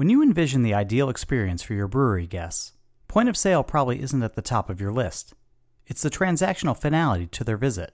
[0.00, 2.72] When you envision the ideal experience for your brewery guests,
[3.06, 5.34] point of sale probably isn't at the top of your list.
[5.86, 7.92] It's the transactional finality to their visit.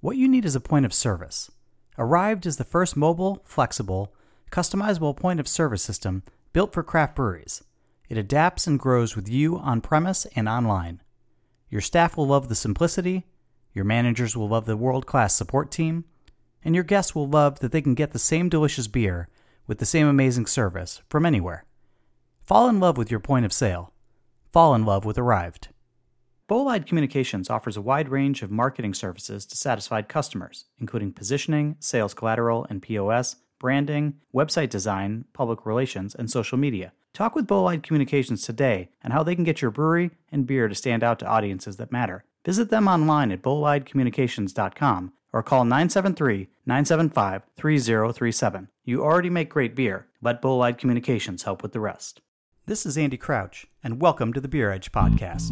[0.00, 1.50] What you need is a point of service.
[1.98, 4.14] Arryved is the first mobile, flexible,
[4.52, 7.64] customizable point of service system built for craft breweries.
[8.10, 11.00] It adapts and grows with you on premise and online.
[11.70, 13.24] Your staff will love the simplicity,
[13.72, 16.04] your managers will love the world class support team,
[16.62, 19.30] and your guests will love that they can get the same delicious beer
[19.66, 21.64] with the same amazing service from anywhere.
[22.44, 23.92] Fall in love with your point of sale.
[24.52, 25.68] Fall in love with Arryved.
[26.48, 32.12] Bolide Communications offers a wide range of marketing services to satisfied customers, including positioning, sales
[32.12, 36.92] collateral and POS, branding, website design, public relations, and social media.
[37.14, 40.74] Talk with Bolide Communications today and how they can get your brewery and beer to
[40.74, 42.24] stand out to audiences that matter.
[42.44, 48.68] Visit them online at bolidecommunications.com or call 973 975 3037.
[48.86, 50.08] You already make great beer.
[50.20, 52.20] Let Bolide Communications help with the rest.
[52.66, 55.48] This is Andy Crouch, and welcome to the Beer Edge Podcast.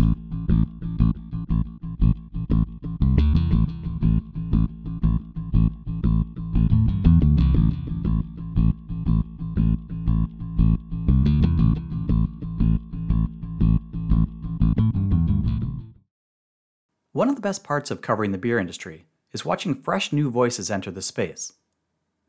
[17.12, 20.71] One of the best parts of covering the beer industry is watching fresh new voices
[20.71, 21.55] enter the space.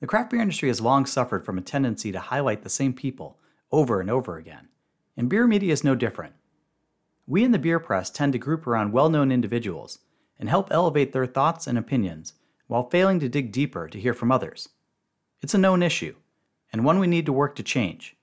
[0.04, 3.40] The craft beer industry has long suffered from a tendency to highlight the same people
[3.72, 4.68] over and over again,
[5.16, 6.34] and beer media is no different.
[7.26, 10.00] We in the beer press tend to group around well known individuals
[10.38, 12.34] and help elevate their thoughts and opinions
[12.68, 14.68] while failing to dig deeper to hear from others.
[15.42, 16.18] It's a known issue,
[16.74, 18.18] and one we need to work to change.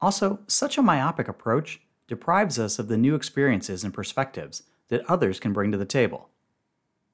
[0.00, 5.38] Also, such a myopic approach deprives us of the new experiences and perspectives that others
[5.38, 6.30] can bring to the table.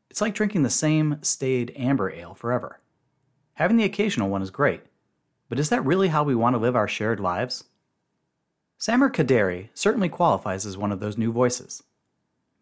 [0.08, 2.79] It's like drinking the same staid amber ale forever.
[3.60, 4.80] Having the occasional one is great,
[5.50, 7.64] but is that really how we want to live our shared lives?
[8.78, 11.82] Samer Kaderi certainly qualifies as one of those new voices.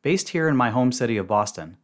[0.03, 1.77] Based here in my home city of Boston,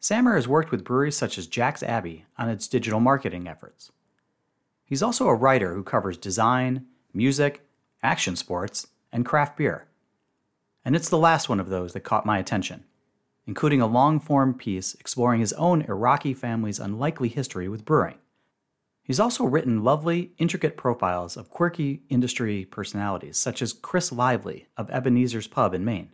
[0.00, 3.92] Samer has worked with breweries such as Jack's Abbey on its digital marketing efforts.
[4.86, 7.66] He's also a writer who covers design, music,
[8.02, 9.88] action sports, and craft beer.
[10.86, 12.84] And it's the last one of those that caught my attention
[13.46, 18.14] including a long form piece exploring his own Iraqi family's unlikely history with brewing.
[19.04, 24.90] He's also written lovely, intricate profiles of quirky industry personalities, such as Chris Lively of
[24.90, 26.10] Ebenezer's Pub in Maine.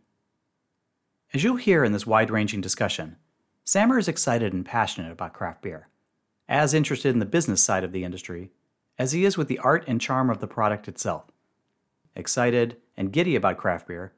[1.33, 3.17] As you'll hear in this wide ranging discussion,
[3.65, 5.89] Samer is excited and passionate about craft beer,
[6.49, 8.51] as interested in the business side of the industry
[8.99, 11.31] as he is with the art and charm of the product itself.
[12.15, 14.12] Excited and giddy about craft beer,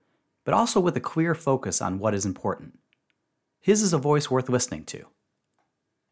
[0.44, 2.78] but also with a clear focus on what is important
[3.62, 5.06] his is a voice worth listening to.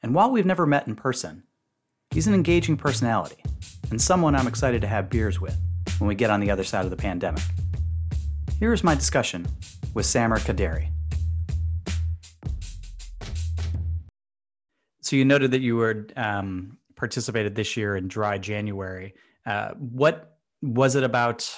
[0.02, 1.42] And while we've never met in person,
[2.12, 3.36] he's an engaging personality
[3.90, 5.56] and someone I'm excited to have beers with
[5.98, 7.42] when we get on the other side of the pandemic.
[8.58, 9.46] Here is my discussion
[9.94, 10.90] with Samer Kaderi.
[15.02, 19.14] So you noted that you were um, participated this year in Dry January.
[19.46, 21.52] Uh, what was it about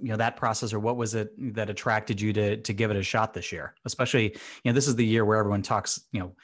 [0.00, 2.96] you know that process or what was it that attracted you to to give it
[2.96, 6.18] a shot this year especially you know this is the year where everyone talks you
[6.18, 6.34] know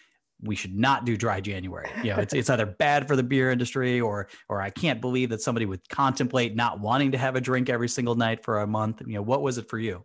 [0.42, 1.88] we should not do dry January.
[2.02, 5.30] You know, it's it's either bad for the beer industry or or I can't believe
[5.30, 8.66] that somebody would contemplate not wanting to have a drink every single night for a
[8.66, 9.02] month.
[9.06, 10.04] You know, what was it for you?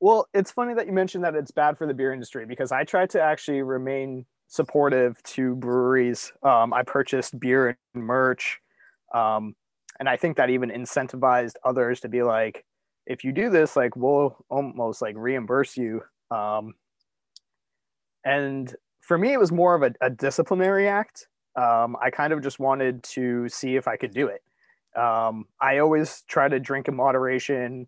[0.00, 2.84] Well, it's funny that you mentioned that it's bad for the beer industry because I
[2.84, 6.32] tried to actually remain supportive to breweries.
[6.42, 8.60] Um, I purchased beer and merch.
[9.14, 9.54] Um,
[9.98, 12.64] and i think that even incentivized others to be like
[13.06, 16.74] if you do this like we'll almost like reimburse you um,
[18.24, 18.74] and
[19.06, 22.58] for me it was more of a, a disciplinary act um, i kind of just
[22.58, 24.42] wanted to see if i could do it
[25.00, 27.86] um, i always try to drink in moderation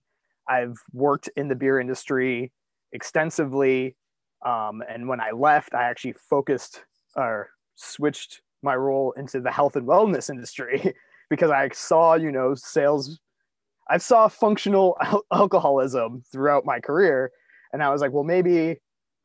[0.49, 2.53] i've worked in the beer industry
[2.93, 3.97] extensively
[4.45, 6.83] um, and when i left i actually focused
[7.17, 10.95] or switched my role into the health and wellness industry
[11.31, 13.21] because I saw, you know, sales.
[13.89, 17.31] I saw functional al- alcoholism throughout my career,
[17.73, 18.77] and I was like, well, maybe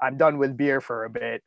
[0.02, 1.44] I'm done with beer for a bit.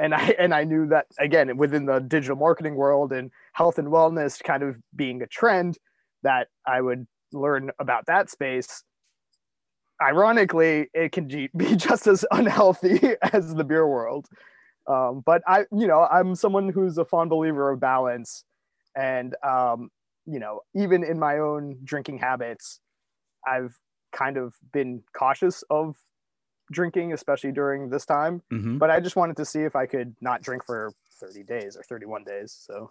[0.00, 3.88] And I and I knew that again within the digital marketing world and health and
[3.88, 5.78] wellness kind of being a trend
[6.22, 8.82] that I would learn about that space.
[10.02, 11.26] Ironically, it can
[11.56, 13.00] be just as unhealthy
[13.32, 14.26] as the beer world.
[14.86, 18.44] Um, but I, you know, I'm someone who's a fond believer of balance
[18.96, 19.90] and um,
[20.26, 22.80] you know even in my own drinking habits
[23.46, 23.76] i've
[24.12, 25.96] kind of been cautious of
[26.70, 28.78] drinking especially during this time mm-hmm.
[28.78, 31.82] but i just wanted to see if i could not drink for 30 days or
[31.82, 32.90] 31 days so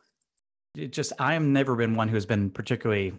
[0.75, 3.13] it just i have never been one who has been particularly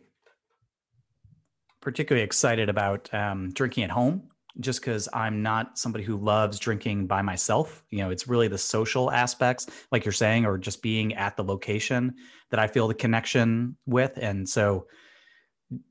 [1.81, 4.29] particularly excited about um, drinking at home
[4.59, 7.85] just because I'm not somebody who loves drinking by myself.
[7.91, 11.45] You know, it's really the social aspects, like you're saying, or just being at the
[11.45, 12.17] location
[12.51, 14.19] that I feel the connection with.
[14.21, 14.87] And so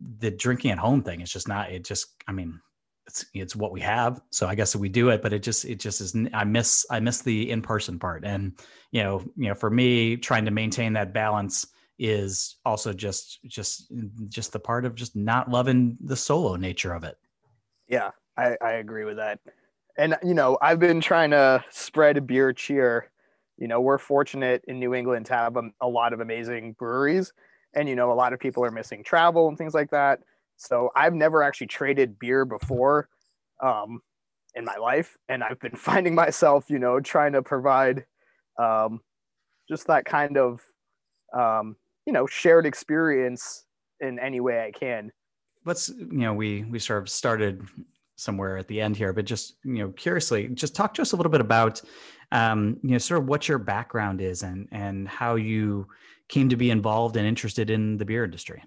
[0.02, 2.60] the drinking at home thing is just not, it just, I mean,
[3.10, 4.22] it's, it's what we have.
[4.30, 7.00] So I guess we do it, but it just, it just is, I miss, I
[7.00, 8.24] miss the in-person part.
[8.24, 8.54] And,
[8.92, 11.68] you know, you know, for me trying to maintain that balance
[11.98, 13.92] is also just, just,
[14.30, 17.18] just the part of just not loving the solo nature of it.
[17.88, 18.12] Yeah.
[18.38, 19.40] I, I agree with that.
[19.98, 23.12] And you know, I've been trying to spread beer cheer.
[23.58, 27.34] You know, we're fortunate in New England to have a, a lot of amazing breweries,
[27.74, 30.22] and you know, a lot of people are missing travel and things like that.
[30.60, 33.08] So I've never actually traded beer before
[33.64, 34.02] um,
[34.56, 38.06] in my life, and I've been finding myself, you know, trying to provide
[38.60, 39.00] um,
[39.70, 40.62] just that kind of,
[41.34, 43.66] um, you know, shared experience
[44.02, 45.12] in any way I can.
[45.66, 47.66] Let's, you know, we we sort of started
[48.18, 51.16] somewhere at the end here, but just you know, curiously, just talk to us a
[51.16, 51.82] little bit about
[52.34, 55.88] um, you know, sort of what your background is and and how you
[56.28, 58.62] came to be involved and interested in the beer industry.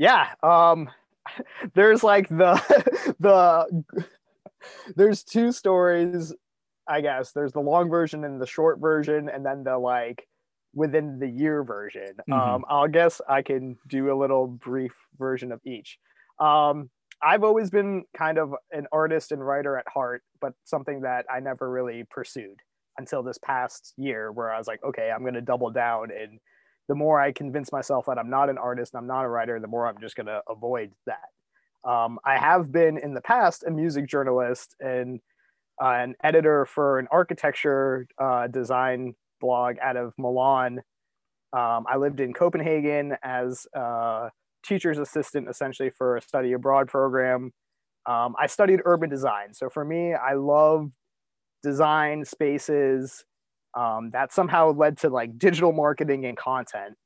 [0.00, 0.88] Yeah, um,
[1.74, 3.84] there's like the the
[4.96, 6.34] there's two stories,
[6.88, 7.32] I guess.
[7.32, 10.26] There's the long version and the short version, and then the like
[10.74, 12.14] within the year version.
[12.28, 12.32] Mm-hmm.
[12.32, 15.98] Um, I'll guess I can do a little brief version of each.
[16.38, 16.88] Um,
[17.22, 21.40] I've always been kind of an artist and writer at heart, but something that I
[21.40, 22.56] never really pursued
[22.96, 26.08] until this past year, where I was like, okay, I'm going to double down.
[26.10, 26.40] And
[26.90, 29.60] the more I convince myself that I'm not an artist and I'm not a writer,
[29.60, 31.88] the more I'm just going to avoid that.
[31.88, 35.20] Um, I have been in the past a music journalist and
[35.80, 40.80] uh, an editor for an architecture uh, design blog out of Milan.
[41.52, 44.30] Um, I lived in Copenhagen as a
[44.64, 47.52] teacher's assistant essentially for a study abroad program.
[48.04, 49.54] Um, I studied urban design.
[49.54, 50.90] So for me, I love
[51.62, 53.24] design spaces.
[53.74, 56.96] Um, that somehow led to like digital marketing and content.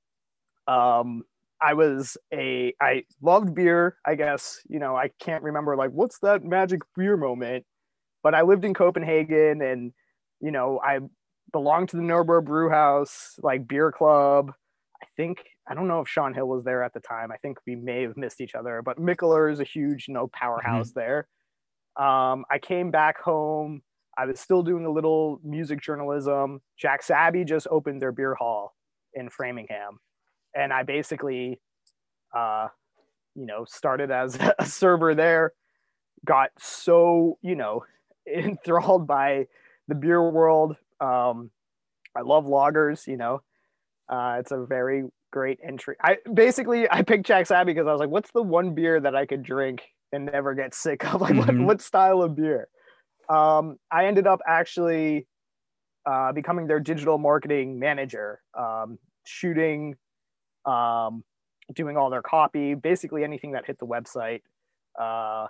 [0.66, 1.24] Um,
[1.60, 6.18] I was a, I loved beer, I guess, you know, I can't remember like what's
[6.20, 7.64] that magic beer moment,
[8.22, 9.92] but I lived in Copenhagen and,
[10.40, 11.00] you know, I
[11.52, 14.52] belonged to the Nørrebro Brew House, like beer club.
[15.02, 17.30] I think I don't know if Shaun Hill was there at the time.
[17.32, 20.28] I think we may have missed each other, but Mikkeller is a huge, you know,
[20.28, 21.00] powerhouse mm-hmm.
[21.00, 21.28] there.
[21.96, 23.82] Um, I came back home.
[24.16, 26.60] I was still doing a little music journalism.
[26.78, 28.74] Jack's Abbey just opened their beer hall
[29.12, 29.98] in Framingham,
[30.54, 31.60] and I basically,
[32.34, 32.68] uh,
[33.34, 35.52] you know, started as a server there.
[36.24, 37.84] Got so you know
[38.26, 39.46] enthralled by
[39.88, 40.76] the beer world.
[41.00, 41.50] Um,
[42.16, 43.42] I love lagers, You know,
[44.08, 45.96] uh, it's a very great entry.
[46.00, 49.16] I basically I picked Jack's Abbey because I was like, what's the one beer that
[49.16, 49.82] I could drink
[50.12, 51.20] and never get sick of?
[51.20, 51.58] Like, mm-hmm.
[51.60, 52.68] what, what style of beer?
[53.28, 55.26] Um, I ended up actually
[56.06, 59.96] uh, becoming their digital marketing manager, um, shooting,
[60.66, 61.24] um,
[61.74, 64.42] doing all their copy, basically anything that hit the website,
[65.00, 65.46] uh,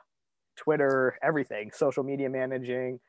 [0.56, 3.00] Twitter, everything, social media managing.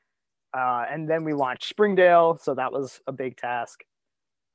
[0.58, 3.84] Uh, and then we launched Springdale, so that was a big task.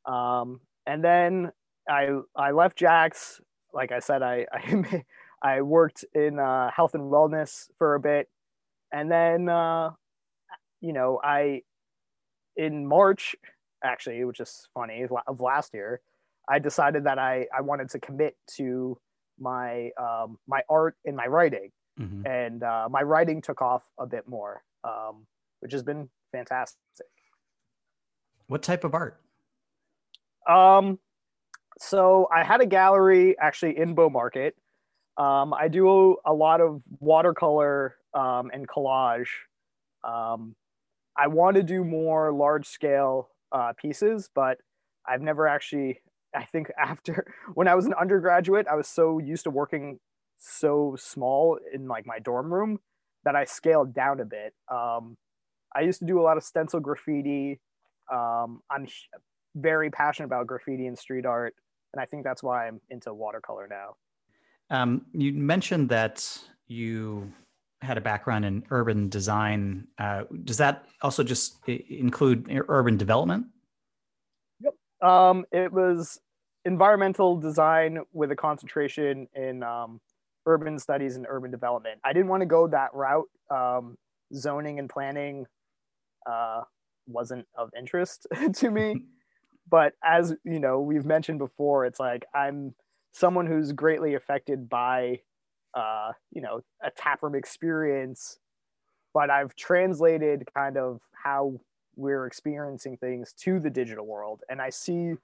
[0.07, 1.53] Um, and then
[1.89, 3.41] I I left Jack's.
[3.73, 5.05] Like I said, I I,
[5.43, 8.29] I worked in uh, health and wellness for a bit,
[8.93, 9.91] and then uh,
[10.81, 11.63] you know I
[12.57, 13.35] in March
[13.83, 16.01] actually, which is funny of last year,
[16.49, 18.99] I decided that I I wanted to commit to
[19.39, 22.27] my um, my art and my writing, mm-hmm.
[22.27, 25.27] and uh, my writing took off a bit more, um,
[25.61, 27.07] which has been fantastic.
[28.47, 29.21] What type of art?
[30.49, 30.99] Um,
[31.79, 34.57] so I had a gallery actually in Bow Market.
[35.17, 39.29] Um, I do a lot of watercolor um, and collage.
[40.03, 40.57] Um,
[41.21, 44.59] I want to do more large scale uh, pieces, but
[45.07, 46.01] I've never actually.
[46.35, 49.99] I think after when I was an undergraduate, I was so used to working
[50.39, 52.79] so small in like my dorm room
[53.25, 54.55] that I scaled down a bit.
[54.73, 55.19] Um,
[55.77, 57.61] I used to do a lot of stencil graffiti.
[58.11, 58.87] Um, I'm
[59.55, 61.55] very passionate about graffiti and street art,
[61.93, 63.97] and I think that's why I'm into watercolor now.
[64.71, 66.27] Um, you mentioned that
[66.67, 67.31] you
[67.83, 69.87] had a background in urban design.
[69.99, 73.47] Uh, does that also just include urban development?
[74.61, 74.75] Yep.
[75.09, 76.21] Um, it was
[76.65, 80.01] environmental design with a concentration in um,
[80.47, 82.01] urban studies and urban development.
[82.05, 83.29] I didn't want to go that route.
[83.51, 83.97] Um,
[84.35, 85.47] zoning and planning
[86.31, 86.63] uh,
[87.07, 89.05] wasn't of interest to me.
[89.71, 92.75] but as you know we've mentioned before it's like i'm
[93.13, 95.19] someone who's greatly affected by
[95.75, 98.39] uh, you know, a taproom experience,
[99.15, 101.61] but I've translated kind of how
[101.97, 105.15] we're experiencing things to the digital world, and I see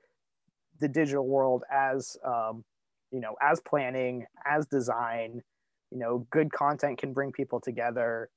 [0.78, 2.64] the digital world as, um,
[3.10, 5.42] you know, as planning, as design.
[5.90, 8.28] You know, good content can bring people together.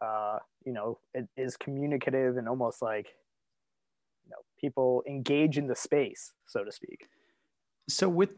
[0.00, 3.08] Uh, you know, it is communicative and almost like,
[4.24, 7.06] you know, people engage in the space, so to speak.
[7.88, 8.30] So, with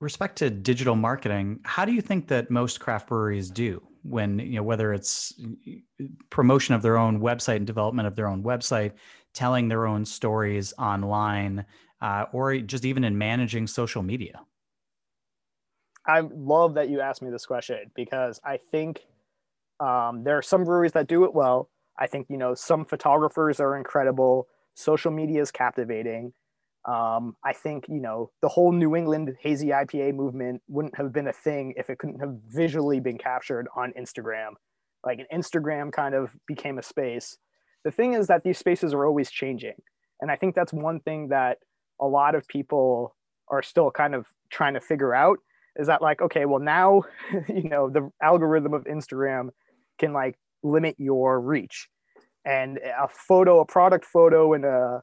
[0.00, 4.56] respect to digital marketing, how do you think that most craft breweries do when, you
[4.56, 5.38] know, whether it's
[6.30, 8.92] promotion of their own website and development of their own website,
[9.34, 11.66] telling their own stories online,
[12.00, 14.40] uh, or just even in managing social media?
[16.06, 19.02] I love that you asked me this question because I think
[19.80, 21.68] um, there are some breweries that do it well.
[21.98, 24.48] I think, you know, some photographers are incredible.
[24.74, 26.32] Social media is captivating.
[26.86, 31.28] Um, I think you know the whole New England hazy IPA movement wouldn't have been
[31.28, 34.52] a thing if it couldn't have visually been captured on Instagram.
[35.04, 37.36] Like an Instagram kind of became a space.
[37.84, 39.76] The thing is that these spaces are always changing,
[40.20, 41.58] and I think that's one thing that
[42.00, 43.14] a lot of people
[43.48, 45.38] are still kind of trying to figure out
[45.76, 47.02] is that like okay well now
[47.48, 49.48] you know the algorithm of instagram
[49.98, 51.88] can like limit your reach
[52.44, 55.02] and a photo a product photo and a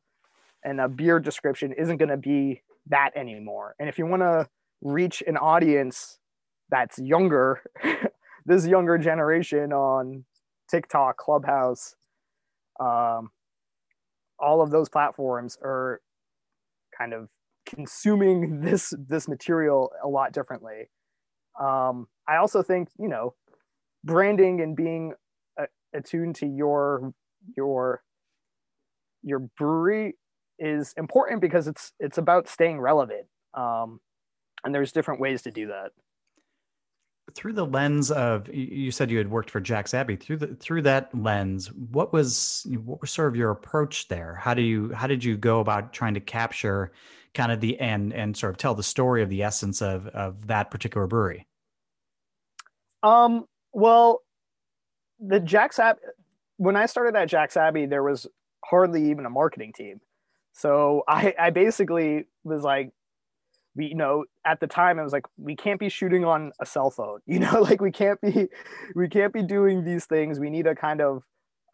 [0.68, 3.74] and a beer description isn't going to be that anymore.
[3.80, 4.50] And if you want to
[4.82, 6.20] reach an audience
[6.70, 7.62] that's younger,
[8.46, 10.26] this younger generation on
[10.70, 11.96] TikTok, Clubhouse,
[12.82, 13.30] um,
[14.40, 16.02] all of those platforms are
[16.96, 17.30] kind of
[17.66, 20.90] consuming this this material a lot differently.
[21.60, 23.36] Um, I also think you know
[24.04, 25.14] branding and being
[25.96, 27.14] attuned to your
[27.56, 28.04] your
[29.24, 30.16] your brewery
[30.60, 34.00] is important because it's it's about staying relevant um,
[34.64, 35.92] and there's different ways to do that.
[37.36, 40.16] Through the lens of you said you had worked for Jack's Abbey.
[40.16, 44.36] Through the through that lens what was what was sort of your approach there?
[44.36, 46.94] How do you how did you go about trying to capture
[47.34, 50.48] kind of the and and sort of tell the story of the essence of of
[50.48, 51.48] that particular brewery?
[53.04, 54.22] Um well
[55.20, 56.00] the Jack's Abbey
[56.56, 58.26] when I started at Jack's Abbey there was
[58.64, 60.00] hardly even a marketing team
[60.58, 62.92] so I, I basically was like,
[63.76, 66.66] we, you know, at the time I was like, we can't be shooting on a
[66.66, 68.48] cell phone, you know, like we can't be,
[68.96, 70.40] we can't be doing these things.
[70.40, 71.24] We need to kind of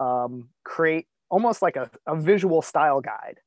[0.01, 3.39] um, create almost like a, a visual style guide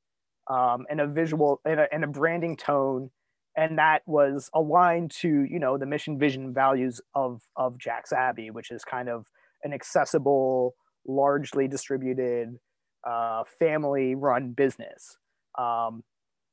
[0.48, 3.10] um, and a visual and a, and a branding tone.
[3.58, 8.50] And that was aligned to, you know, the mission, vision, values of, of Jack's Abbey,
[8.50, 9.26] which is kind of
[9.64, 10.74] an accessible,
[11.06, 12.58] largely distributed,
[13.06, 15.18] uh, family run business.
[15.58, 16.02] Um,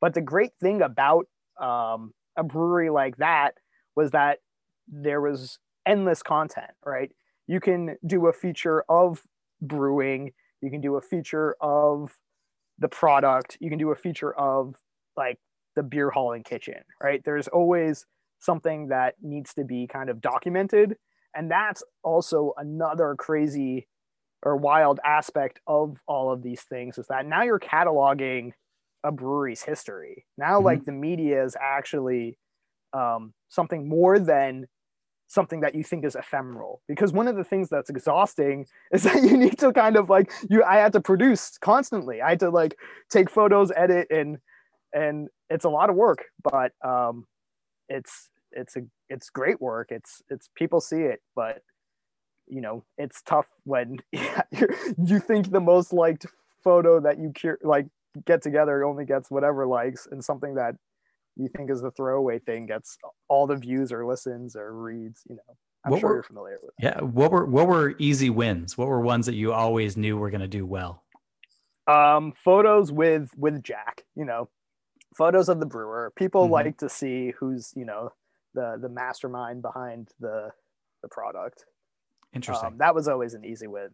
[0.01, 1.27] but the great thing about
[1.60, 3.55] um, a brewery like that
[3.95, 4.39] was that
[4.88, 7.12] there was endless content, right?
[7.48, 9.24] You can do a feature of
[9.62, 10.31] brewing,
[10.62, 12.17] you can do a feature of
[12.79, 14.75] the product, you can do a feature of
[15.15, 15.38] like
[15.75, 17.22] the beer hall and kitchen, right?
[17.24, 18.05] There's always
[18.39, 20.98] something that needs to be kind of documented.
[21.36, 23.88] And that's also another crazy
[24.43, 28.51] or wild aspect of all of these things is that now you're cataloging
[29.03, 30.25] a brewery's history.
[30.38, 30.65] Now, mm-hmm.
[30.65, 32.38] like the media is actually
[32.93, 34.67] um, something more than
[35.27, 36.81] something that you think is ephemeral.
[36.88, 40.31] Because one of the things that's exhausting is that you need to kind of like
[40.50, 40.63] you.
[40.63, 42.22] I had to produce constantly.
[42.22, 42.77] I had to like
[43.10, 44.38] take photos, edit, and
[44.93, 46.25] and it's a lot of work.
[46.43, 47.25] But um,
[47.89, 49.88] it's it's a it's great work.
[49.91, 51.62] It's it's people see it, but
[52.48, 56.25] you know it's tough when you think the most liked
[56.63, 57.88] photo that you cure like
[58.25, 60.75] get together only gets whatever likes and something that
[61.36, 65.36] you think is the throwaway thing gets all the views or listens or reads you
[65.36, 65.58] know.
[65.86, 68.77] I'm what sure were, you're familiar with yeah what were what were easy wins?
[68.77, 71.03] What were ones that you always knew were going to do well?
[71.88, 74.50] Um photos with with jack you know.
[75.15, 76.12] Photos of the brewer.
[76.15, 76.53] People mm-hmm.
[76.53, 78.12] like to see who's you know
[78.53, 80.50] the the mastermind behind the
[81.01, 81.65] the product.
[82.34, 82.67] Interesting.
[82.67, 83.89] Um, that was always an easy win.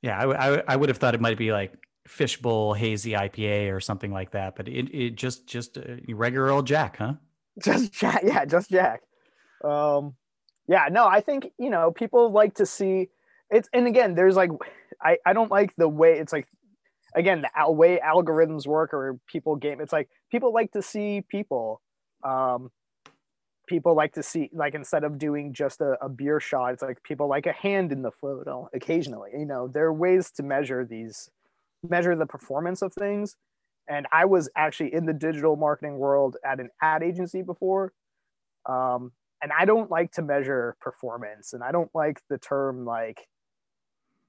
[0.00, 1.72] Yeah I, I, I would have thought it might be like
[2.06, 4.56] fishbowl hazy IPA or something like that.
[4.56, 7.14] But it, it just just uh, regular old Jack, huh?
[7.62, 9.02] Just Jack, yeah, just Jack.
[9.62, 10.14] Um,
[10.66, 13.10] yeah, no, I think you know people like to see
[13.50, 14.50] it's, and again, there's like,
[15.02, 16.48] I I don't like the way it's like,
[17.14, 19.82] again, the al- way algorithms work or people game.
[19.82, 21.82] It's like people like to see people.
[22.24, 22.70] Um,
[23.66, 27.02] people like to see like instead of doing just a, a beer shot it's like
[27.04, 30.84] people like a hand in the photo occasionally you know there are ways to measure
[30.84, 31.30] these
[31.82, 33.36] measure the performance of things.
[33.88, 37.92] And I was actually in the digital marketing world at an ad agency before.
[38.68, 39.12] Um,
[39.42, 43.28] and I don't like to measure performance, and I don't like the term like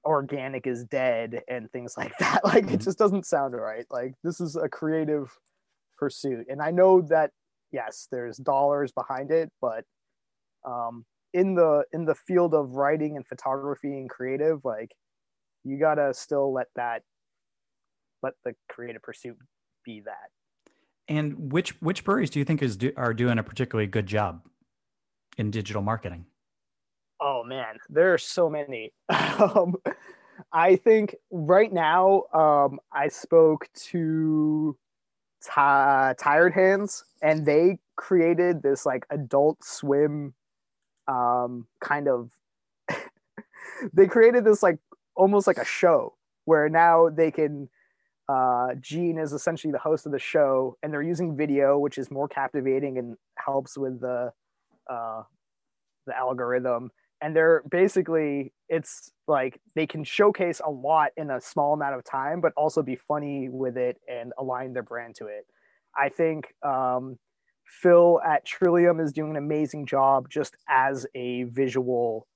[0.04, 2.44] organic is dead and things like that.
[2.44, 2.82] Like it Mhm.
[2.82, 3.86] just doesn't sound right.
[3.90, 5.38] Like this is a creative
[5.98, 7.32] pursuit, and I know that
[7.72, 9.84] yes, there's dollars behind it, but
[10.66, 14.92] um, in the in the field of writing and photography and creative, like
[15.64, 17.02] you gotta still let that
[18.24, 19.36] let the creative pursuit
[19.84, 20.30] be that.
[21.06, 24.42] And which which breweries do you think is do, are doing a particularly good job
[25.36, 26.26] in digital marketing?
[27.20, 28.92] Oh man, there are so many.
[29.08, 29.76] um,
[30.52, 34.76] I think right now, um, I spoke to
[35.42, 40.34] Ti- Tired Hands, and they created this like Adult Swim
[41.06, 42.30] um, kind of.
[43.92, 44.78] they created this like
[45.14, 46.14] almost like a show
[46.46, 47.68] where now they can.
[48.28, 52.10] Uh, Jean is essentially the host of the show, and they're using video, which is
[52.10, 54.32] more captivating and helps with the
[54.90, 55.22] uh,
[56.06, 56.90] the algorithm.
[57.20, 62.04] And they're basically it's like they can showcase a lot in a small amount of
[62.04, 65.46] time but also be funny with it and align their brand to it.
[65.96, 67.18] I think um,
[67.66, 72.26] phil at trillium is doing an amazing job just as a visual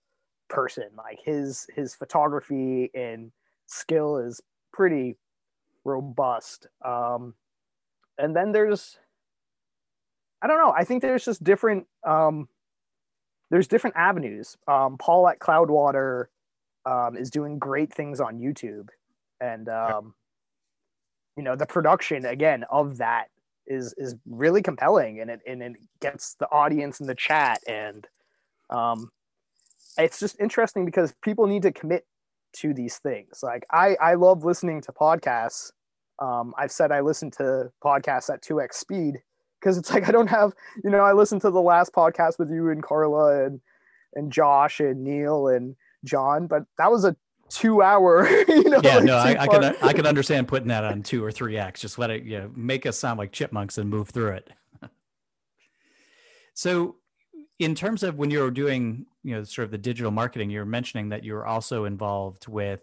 [0.49, 0.89] person.
[0.97, 3.31] Like his his photography and
[3.67, 4.41] skill is
[4.73, 5.17] pretty
[5.85, 6.67] robust.
[6.85, 7.35] Um,
[8.19, 8.99] and then there's
[10.43, 12.49] i don't know i think there's just different um,
[13.51, 14.57] there's different avenues.
[14.67, 16.27] Um, Paul at Cloudwater
[16.85, 18.89] um, is doing great things on YouTube,
[19.41, 20.15] and um,
[21.37, 23.29] you know the production again of that
[23.67, 28.07] is is really compelling, and it and it gets the audience in the chat, and
[28.71, 29.11] um,
[29.97, 32.07] it's just interesting because people need to commit
[32.55, 33.41] to these things.
[33.43, 35.71] Like I I love listening to podcasts.
[36.21, 39.23] Um, I've said I listen to podcasts at two x speed
[39.61, 40.53] because it's like I don't have,
[40.83, 43.61] you know, I listened to the last podcast with you and Carla and
[44.15, 47.17] and Josh and Neil and John, but that was a
[47.49, 48.81] two hour, you know.
[48.83, 51.57] Yeah, like no, I, I can I can understand putting that on two or three
[51.57, 51.81] X.
[51.81, 54.51] Just let it, you know, make us sound like chipmunks and move through it.
[56.55, 56.97] so,
[57.59, 61.11] in terms of when you're doing, you know, sort of the digital marketing, you're mentioning
[61.11, 62.83] that you're also involved with,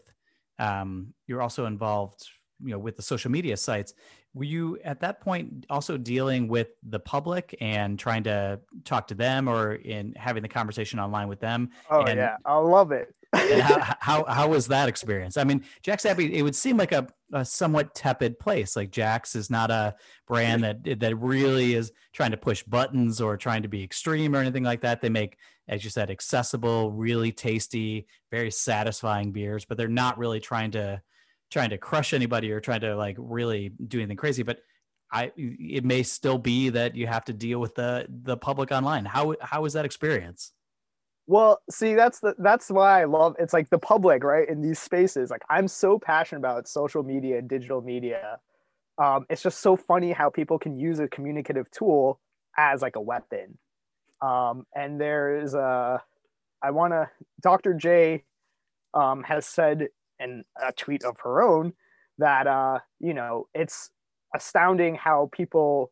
[0.60, 2.28] um, you're also involved,
[2.64, 3.96] you know, with the social media sites.
[4.36, 9.16] Were you at that point also dealing with the public and trying to talk to
[9.16, 11.70] them, or in having the conversation online with them?
[11.90, 13.08] Oh and- yeah, I love it.
[13.34, 15.38] and how, how how was that experience?
[15.38, 16.38] I mean, Jack's Abbey.
[16.38, 18.76] It would seem like a, a somewhat tepid place.
[18.76, 19.96] Like Jack's is not a
[20.28, 24.40] brand that that really is trying to push buttons or trying to be extreme or
[24.40, 25.02] anything like that.
[25.02, 30.40] They make, as you said, accessible, really tasty, very satisfying beers, but they're not really
[30.40, 31.02] trying to
[31.52, 34.44] trying to crush anybody or trying to like really do anything crazy.
[34.44, 34.60] But
[35.12, 39.06] I, it may still be that you have to deal with the the public online.
[39.06, 40.52] How how was that experience?
[41.28, 44.48] Well, see, that's the that's why I love it's like the public, right?
[44.48, 48.40] In these spaces, like I'm so passionate about social media and digital media.
[48.98, 52.20] Um, it's just so funny how people can use a communicative tool
[52.58, 53.58] as like a weapon.
[54.22, 56.02] Um, and there's a,
[56.62, 57.10] I want to,
[57.42, 57.74] Dr.
[57.74, 58.24] J
[58.94, 61.74] um, has said in a tweet of her own
[62.18, 63.92] that, uh, you know, it's
[64.34, 65.92] astounding how people,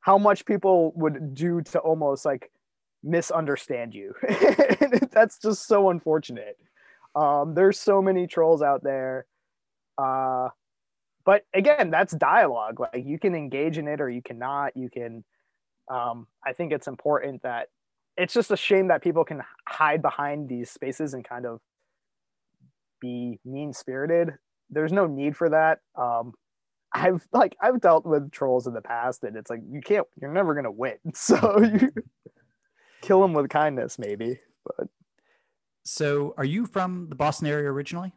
[0.00, 2.50] how much people would do to almost like
[3.02, 4.14] misunderstand you.
[5.10, 6.56] That's just so unfortunate.
[7.14, 9.26] Um, there's so many trolls out there.
[9.96, 10.48] Uh,
[11.24, 12.80] but again, that's dialogue.
[12.80, 14.76] Like you can engage in it or you cannot.
[14.76, 15.24] You can.
[15.90, 17.68] Um, I think it's important that
[18.16, 21.60] it's just a shame that people can hide behind these spaces and kind of
[23.00, 24.34] be mean spirited.
[24.70, 25.80] There's no need for that.
[25.94, 26.34] Um,
[26.92, 30.06] I've like I've dealt with trolls in the past, and it's like you can't.
[30.20, 30.96] You're never gonna win.
[31.14, 31.92] So you
[33.02, 34.40] kill them with kindness, maybe.
[34.64, 34.88] But
[35.84, 38.12] So, are you from the Boston area originally?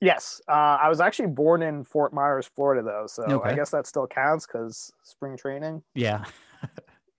[0.00, 3.06] yes, uh, I was actually born in Fort Myers, Florida, though.
[3.06, 3.50] So Okay.
[3.50, 5.82] I guess that still counts because spring training.
[5.94, 6.24] Yeah.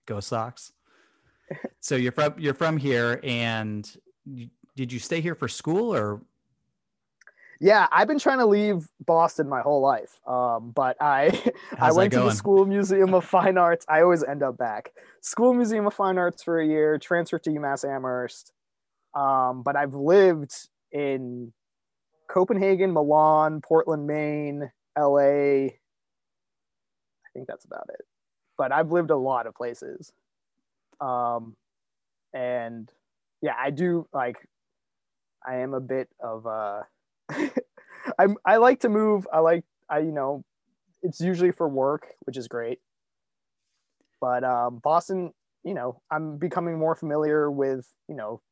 [0.08, 0.72] Go Sox.
[1.80, 3.88] so you're from you're from here, and
[4.24, 6.22] you, did you stay here for school or?
[7.60, 11.26] Yeah, I've been trying to leave Boston my whole life, um, but I
[11.72, 12.30] I How's went to the?
[12.30, 13.84] School Museum of Fine Arts.
[13.88, 14.92] I always end up back.
[15.20, 18.52] School Museum of Fine Arts for a year, transferred to UMass Amherst.
[19.14, 20.54] Um, but I've lived
[20.90, 21.52] in
[22.30, 25.18] Copenhagen, Milan, Portland, Maine, LA.
[25.66, 25.70] I
[27.34, 28.06] think that's about it.
[28.58, 30.12] But I've lived a lot of places.
[31.00, 31.56] Um,
[32.34, 32.92] and
[33.40, 34.36] yeah, I do like
[35.46, 36.86] I am a bit of a
[38.18, 39.26] I'm I like to move.
[39.32, 40.44] I like I you know,
[41.02, 42.80] it's usually for work, which is great.
[44.20, 45.32] But um Boston,
[45.64, 48.42] you know, I'm becoming more familiar with, you know,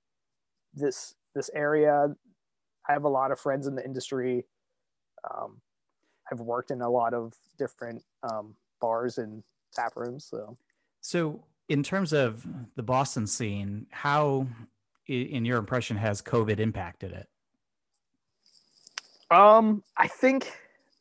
[0.74, 2.08] this this area.
[2.88, 4.46] I have a lot of friends in the industry.
[5.28, 5.60] Um,
[6.30, 9.42] I've worked in a lot of different um, bars and
[9.76, 10.26] tap rooms.
[10.28, 10.56] So,
[11.00, 14.48] so in terms of the Boston scene, how,
[15.06, 17.28] in your impression, has COVID impacted it?
[19.30, 20.52] Um, I think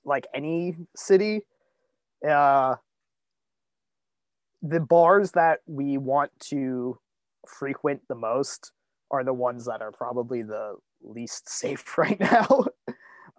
[0.03, 1.41] like any city,
[2.27, 2.75] uh,
[4.61, 6.97] the bars that we want to
[7.47, 8.71] frequent the most
[9.11, 12.65] are the ones that are probably the least safe right now.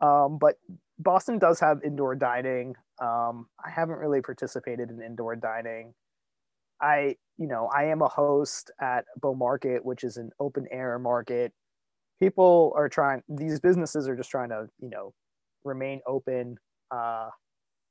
[0.00, 0.58] um, but
[0.98, 2.74] Boston does have indoor dining.
[3.00, 5.94] Um, I haven't really participated in indoor dining.
[6.80, 10.98] I, you know, I am a host at Bow Market, which is an open air
[10.98, 11.52] market.
[12.20, 15.12] People are trying; these businesses are just trying to, you know,
[15.64, 16.56] remain open.
[16.90, 17.28] Uh,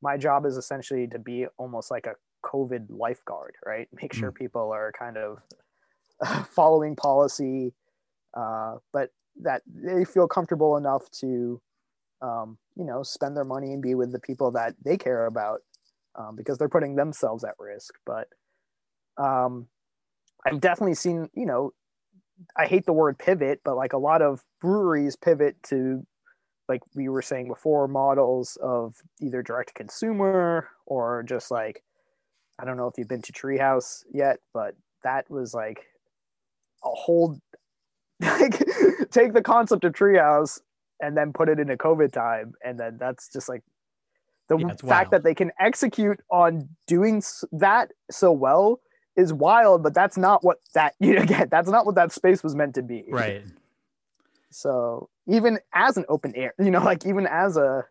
[0.02, 2.16] my job is essentially to be almost like a
[2.46, 3.88] COVID lifeguard, right?
[4.02, 4.36] Make sure mm.
[4.36, 5.38] people are kind of
[6.50, 7.74] following policy,
[8.36, 9.10] uh, but
[9.42, 11.62] that they feel comfortable enough to,
[12.22, 15.62] um, you know, spend their money and be with the people that they care about
[16.16, 17.94] um, because they're putting themselves at risk.
[18.06, 18.28] But
[19.18, 19.68] um,
[20.46, 21.72] I've definitely seen, you know,
[22.58, 26.06] I hate the word pivot, but like a lot of breweries pivot to,
[26.68, 31.84] like we were saying before, models of either direct to consumer or just like
[32.60, 35.86] I don't know if you've been to Treehouse yet, but that was like
[36.84, 37.40] a whole
[38.22, 38.64] like
[39.12, 40.60] take the concept of Treehouse
[41.02, 43.62] and then put it into COVID time, and then that's just like
[44.48, 45.12] the yeah, fact wild.
[45.12, 48.80] that they can execute on doing that so well
[49.16, 49.84] is wild.
[49.84, 51.50] But that's not what that you know, get.
[51.50, 53.06] That's not what that space was meant to be.
[53.10, 53.44] Right.
[54.50, 57.86] So even as an open air, you know, like even as a,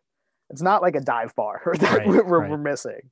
[0.49, 2.51] it's not like a dive bar that right, we're, right.
[2.51, 3.11] we're missing.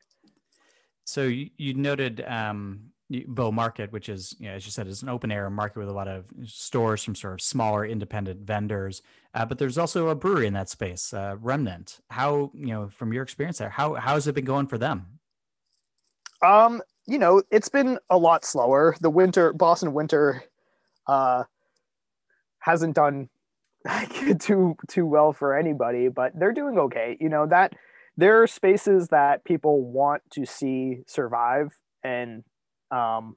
[1.04, 2.92] So you, you noted um,
[3.26, 5.88] Bow Market, which is, you know, as you said, is an open air market with
[5.88, 9.02] a lot of stores from sort of smaller independent vendors.
[9.34, 12.00] Uh, but there's also a brewery in that space, uh, Remnant.
[12.10, 15.18] How, you know, from your experience there, how has it been going for them?
[16.42, 18.96] Um, you know, it's been a lot slower.
[19.00, 20.42] The winter, Boston winter,
[21.06, 21.44] uh,
[22.58, 23.28] hasn't done
[24.38, 27.16] too too well for anybody, but they're doing okay.
[27.20, 27.74] You know that
[28.16, 31.72] there are spaces that people want to see survive
[32.04, 32.44] and
[32.92, 33.36] um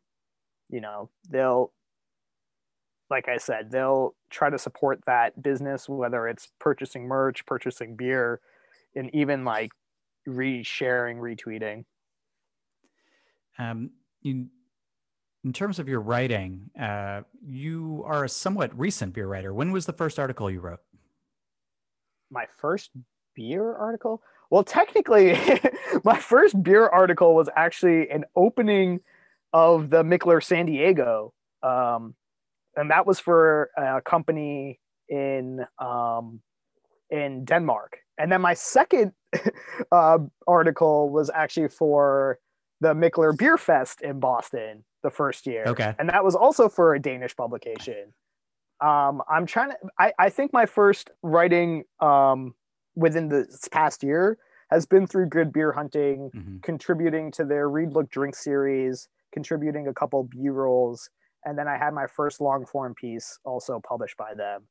[0.69, 1.71] you know they'll
[3.09, 8.41] like i said they'll try to support that business whether it's purchasing merch purchasing beer
[8.95, 9.71] and even like
[10.25, 11.85] re-sharing retweeting.
[13.59, 13.91] Um
[14.23, 14.49] in,
[15.43, 19.53] in terms of your writing uh you are a somewhat recent beer writer.
[19.53, 20.79] When was the first article you wrote?
[22.31, 22.91] My first
[23.35, 24.21] beer article?
[24.49, 25.37] Well, technically,
[26.03, 29.01] my first beer article was actually an opening
[29.55, 32.13] of the Mikkeller San Diego, um,
[32.75, 36.41] and that was for a company in um,
[37.09, 37.97] in Denmark.
[38.17, 39.13] And then my second
[39.93, 42.37] uh, article was actually for
[42.81, 45.63] the Mikkeller Beer Fest in Boston the first year.
[45.67, 48.13] Okay, and that was also for a Danish publication.
[48.81, 49.77] Um, I'm trying to.
[49.97, 52.55] I, I think my first writing um,
[52.97, 54.37] within this past year
[54.69, 56.57] has been through good beer hunting, mm-hmm.
[56.57, 61.09] contributing to their read look drink series, contributing a couple B rolls,
[61.43, 64.63] and then I had my first long form piece also published by them.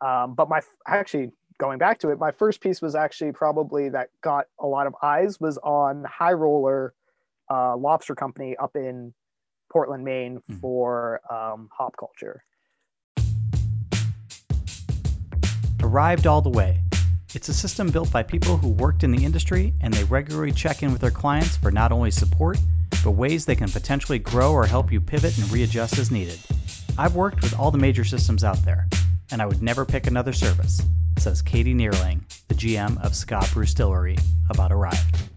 [0.00, 4.08] Um, but my actually going back to it, my first piece was actually probably that
[4.22, 6.94] got a lot of eyes was on High Roller
[7.50, 9.12] uh, Lobster Company up in
[9.70, 10.60] Portland, Maine mm-hmm.
[10.60, 12.44] for um, hop culture.
[15.78, 16.80] Arryved all the way
[17.34, 20.82] it's a system built by people who worked in the industry and they regularly check
[20.84, 22.58] in with their clients for not only support,
[23.04, 26.40] but ways they can potentially grow or help you pivot and readjust as needed.
[26.96, 28.88] I've worked with all the major systems out there,
[29.30, 30.80] and I would never pick another service,
[31.18, 35.28] says Katie Neerling, the GM of Ska Brewstillery, about Arryved.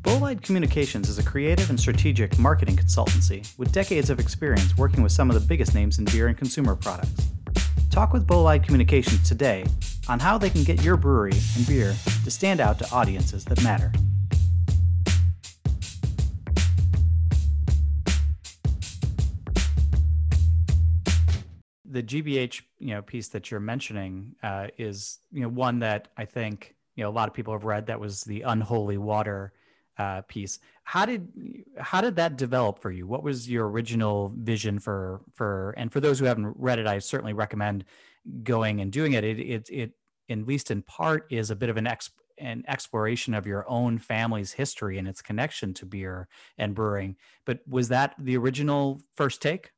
[0.00, 5.12] Bolide Communications is a creative and strategic marketing consultancy with decades of experience working with
[5.12, 7.28] some of the biggest names in beer and consumer products.
[7.90, 9.66] Talk with Bolide Communications today
[10.08, 13.62] on how they can get your brewery and beer to stand out to audiences that
[13.62, 13.92] matter.
[21.94, 26.24] The GBH you know piece that you're mentioning uh, is you know one that I
[26.24, 27.86] think you know a lot of people have read.
[27.86, 29.52] That was the unholy water
[29.96, 30.58] uh, piece.
[30.82, 31.28] How did
[31.78, 33.06] how did that develop for you?
[33.06, 35.72] What was your original vision for for?
[35.76, 37.84] And for those who haven't read it, I certainly recommend
[38.42, 39.22] going and doing it.
[39.22, 39.92] It it, it
[40.28, 43.98] at least in part is a bit of an exp, an exploration of your own
[43.98, 46.26] family's history and its connection to beer
[46.58, 47.16] and brewing.
[47.44, 49.73] But was that the original first take?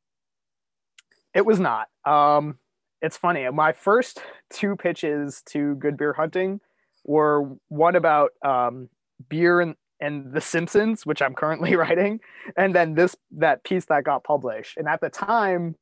[1.36, 1.88] It was not.
[2.06, 2.56] Um,
[3.02, 3.46] it's funny.
[3.50, 6.60] My first two pitches to Good Beer Hunting
[7.04, 8.88] were one about um,
[9.28, 12.20] beer and, and The Simpsons, which I'm currently writing,
[12.56, 14.78] and then this that piece that got published.
[14.78, 15.76] And at the time,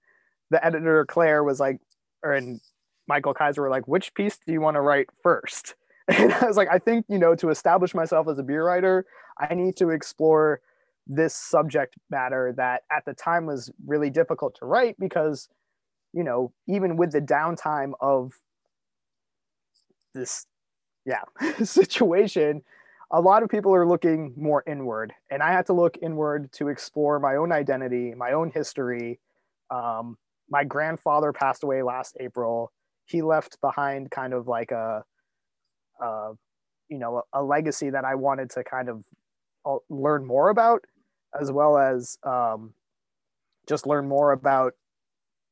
[0.51, 1.79] the editor Claire was like,
[2.25, 2.61] or and
[3.07, 5.77] Michael Kiser were like, which piece do you want to write first?
[6.07, 9.07] And I was like, I think, you know, to establish myself as a beer writer,
[9.41, 10.61] I need to explore
[11.07, 15.49] this subject matter that at the time was really difficult to write because,
[16.13, 18.33] you know, even with the downtime of
[20.15, 20.47] this,
[21.05, 21.23] yeah,
[21.65, 22.63] situation,
[23.11, 25.13] a lot of people are looking more inward.
[25.31, 29.21] And I had to look inward to explore my own identity, my own history.
[29.71, 30.17] Um,
[30.49, 32.73] my grandfather passed away last April
[33.07, 35.05] he left behind kind of like a,
[36.01, 36.33] a
[36.89, 39.05] you know, a, a, legacy that I wanted to kind of
[39.65, 40.85] uh, learn more about,
[41.41, 42.75] as well as um,
[43.69, 44.75] just learn more about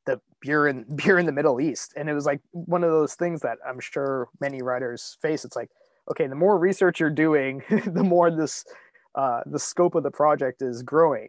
[0.07, 1.92] the beer in beer in the Middle East.
[1.97, 5.45] And it was like one of those things that I'm sure many writers face.
[5.45, 5.71] It's like,
[6.11, 8.64] okay, the more research you're doing, the more this
[9.14, 11.29] uh, the scope of the project is growing.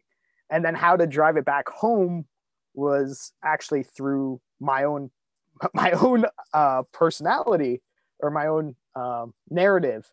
[0.50, 2.26] And then how to drive it back home
[2.74, 5.12] was actually through my own
[5.74, 7.82] my own uh, personality
[8.20, 10.10] or my own um, narrative.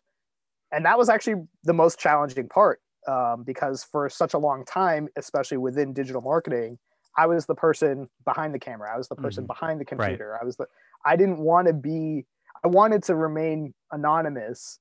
[0.73, 5.07] And that was actually the most challenging part um, because for such a long time,
[5.17, 6.77] especially within digital marketing,
[7.17, 8.93] I was the person behind the camera.
[8.93, 9.47] I was the person mm-hmm.
[9.47, 10.31] behind the computer.
[10.31, 10.41] Right.
[10.41, 10.67] I was the,
[11.05, 12.25] I didn't want to be,
[12.63, 14.79] I wanted to remain anonymous.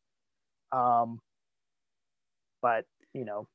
[0.73, 1.21] Um,
[2.63, 3.49] but you know,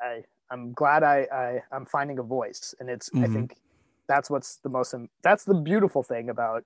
[0.00, 3.24] I, I'm glad I, I I'm finding a voice and it's, mm-hmm.
[3.24, 3.56] I think
[4.08, 6.64] that's what's the most that's the beautiful thing about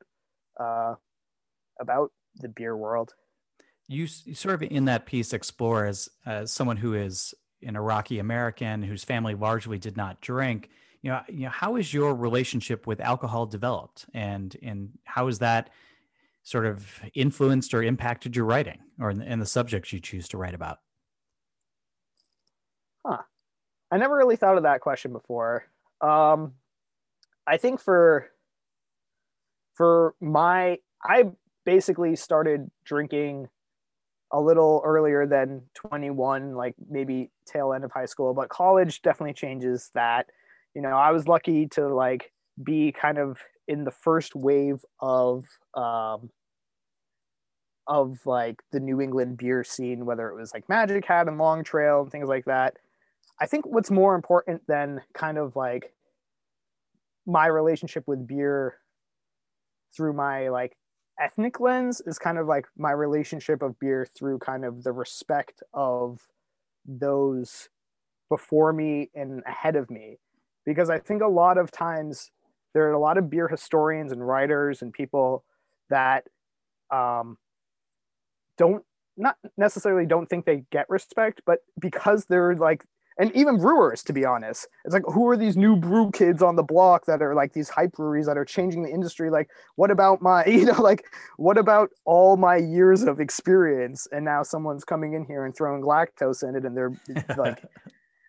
[0.59, 0.95] uh
[1.81, 3.15] about the beer world
[3.89, 8.83] you, sort of in that piece explore as as someone who is an iraqi american
[8.83, 10.71] whose family largely did not drink
[11.03, 14.07] you know, you know how is your relationship with alcohol developed?
[14.15, 15.71] And and how is that
[16.45, 20.39] sort of influenced or impacted your writing or in, in the subjects you choose to
[20.39, 20.79] write about?
[23.05, 23.23] Huh.
[23.91, 25.65] I never really thought of that question before.
[26.01, 26.55] Um
[27.47, 28.31] I think for
[29.75, 31.33] for my I
[31.65, 33.49] basically started drinking
[34.33, 39.35] a little earlier than 21 like maybe tail end of high school but college definitely
[39.35, 40.27] changes that.
[40.75, 45.45] You know i was lucky to like be kind of in the first wave of
[45.75, 46.31] um
[47.87, 51.63] of like the new england beer scene whether it was like magic hat and long
[51.63, 52.79] trail and things like that.
[53.41, 55.93] I think what's more important than kind of like
[57.27, 58.79] my relationship with beer
[59.97, 60.77] through my like
[61.21, 65.63] ethnic lens is kind of like my relationship of beer through kind of the respect
[65.73, 66.21] of
[66.87, 67.69] those
[68.29, 70.19] before me and ahead of me.
[70.65, 72.31] Because i think a lot of times
[72.73, 75.45] there are a lot of beer historians and writers and people
[75.91, 76.27] that
[76.91, 77.37] um,
[78.57, 78.85] don't
[79.17, 82.85] not necessarily don't think they get respect but because they're like
[83.19, 84.69] and even brewers to be honest.
[84.85, 87.69] It's like who are these new brew kids on the block that are like these
[87.69, 89.31] hype breweries that are changing the industry?
[89.31, 91.05] Like what about my you know like
[91.37, 94.07] what about all my years of experience?
[94.13, 96.93] And now someone's coming in here and throwing lactose in it and they're
[97.37, 97.65] like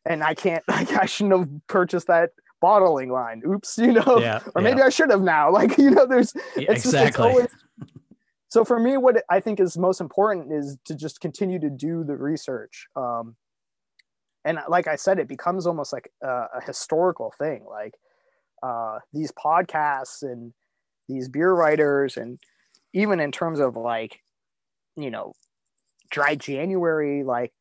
[0.05, 3.41] and i can't like i shouldn't have purchased that bottling line.
[3.45, 4.19] Oops you know?
[4.19, 4.85] Yeah, or maybe yeah.
[4.85, 5.51] i should have now.
[5.51, 7.47] Like you know there's it's exactly just, it's always,
[8.47, 12.03] so for me what i think is most important is to just continue to do
[12.03, 12.87] the research.
[12.95, 13.35] Um,
[14.45, 17.65] and like I said, it becomes almost like a, a historical thing.
[17.69, 17.95] Like
[18.61, 20.53] uh, these podcasts and
[21.07, 22.39] these beer writers, and
[22.93, 24.19] even in terms of like,
[24.95, 25.33] you know,
[26.11, 27.53] dry January, like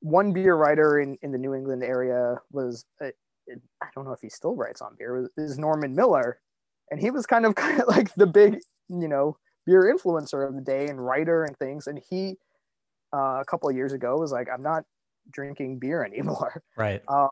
[0.00, 3.08] one beer writer in, in the New England area was, uh,
[3.82, 6.40] I don't know if he still writes on beer, is Norman Miller.
[6.90, 10.54] And he was kind of kind of like the big, you know, beer influencer of
[10.54, 11.86] the day and writer and things.
[11.86, 12.36] And he,
[13.14, 14.84] uh, a couple of years ago was like, I'm not
[15.30, 16.62] drinking beer anymore.
[16.76, 17.02] Right.
[17.08, 17.28] Uh,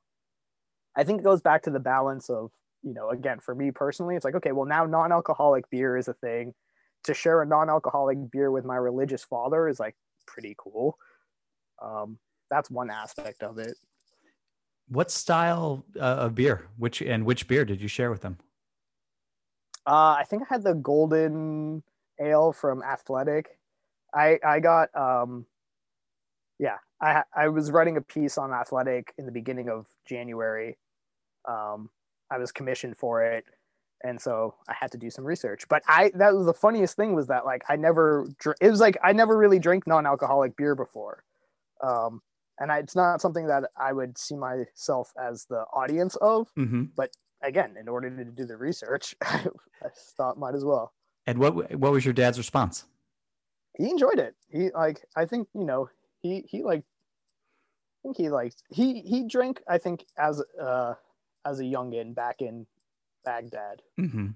[0.97, 2.51] I think it goes back to the balance of,
[2.83, 6.09] you know, again, for me personally, it's like, okay, well, now non alcoholic beer is
[6.09, 6.55] a thing.
[7.05, 10.99] To share a non alcoholic beer with my religious father is like pretty cool.
[11.83, 12.19] Um,
[12.51, 13.75] that's one aspect of it.
[14.89, 16.69] What style uh, of beer?
[16.77, 18.39] Which and which beer did you share with them?
[19.87, 21.83] Uh, I think I had the golden
[22.21, 23.59] ale from Athletic.
[24.15, 25.47] I I got um,
[26.59, 30.79] yeah, I, I was writing a piece on athletic in the beginning of January.
[31.49, 31.91] Um,
[32.31, 33.45] I was commissioned for it,
[34.05, 35.69] and so I had to do some research.
[35.69, 38.81] But I that was the funniest thing was that like I never dr- it was
[38.81, 41.25] like I never really drank non-alcoholic beer before,
[41.83, 42.23] um,
[42.59, 46.49] and I, it's not something that I would see myself as the audience of.
[46.55, 47.11] hmm But
[47.43, 49.45] again, in order to do the research, I,
[50.17, 50.93] thought might as well.
[51.27, 52.85] And what what was your dad's response?
[53.77, 54.37] He enjoyed it.
[54.49, 55.89] He like I think you know
[56.21, 56.85] he he like
[58.03, 60.95] think he liked he he drank I think as uh
[61.45, 62.67] as a youngin back in
[63.25, 63.83] Baghdad.
[63.97, 64.29] hmm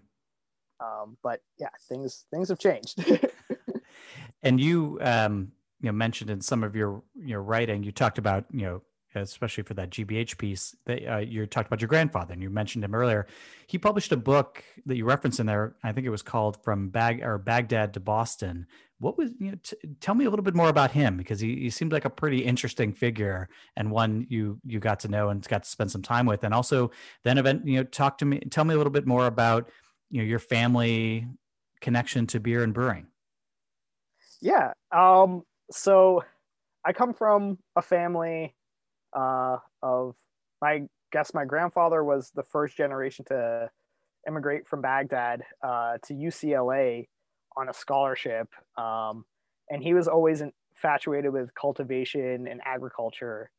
[0.80, 3.04] Um, but yeah, things things have changed.
[4.42, 8.44] And you, um, you know, mentioned in some of your your writing, you talked about,
[8.52, 8.82] you know,
[9.14, 12.84] especially for that GBH piece, that uh, you talked about your grandfather, and you mentioned
[12.84, 13.26] him earlier.
[13.66, 15.74] He published a book that you referenced in there.
[15.82, 18.66] I think it was called "From Bag or Baghdad to Boston."
[18.98, 19.30] What was?
[19.38, 21.92] You know, t- tell me a little bit more about him because he, he seemed
[21.92, 25.68] like a pretty interesting figure and one you you got to know and got to
[25.68, 26.90] spend some time with, and also
[27.24, 29.70] then event you know talk to me, tell me a little bit more about
[30.10, 31.26] you know your family
[31.80, 33.06] connection to beer and brewing.
[34.40, 34.72] yeah.
[34.90, 36.24] Um, so
[36.84, 38.54] I come from a family
[39.12, 40.14] uh, of
[40.62, 40.82] my
[41.12, 43.70] guess my grandfather was the first generation to
[44.26, 47.06] immigrate from Baghdad uh, to UCLA
[47.56, 49.24] on a scholarship, um,
[49.70, 53.50] and he was always infatuated with cultivation and agriculture.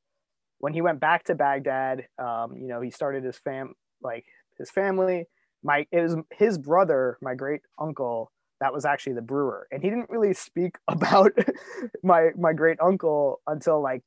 [0.60, 4.26] When he went back to Baghdad, um, you know, he started his fam like
[4.58, 5.26] his family.
[5.64, 8.32] My it was his brother, my great uncle,
[8.62, 11.32] that was actually the brewer, and he didn't really speak about
[12.04, 14.04] my my great uncle until like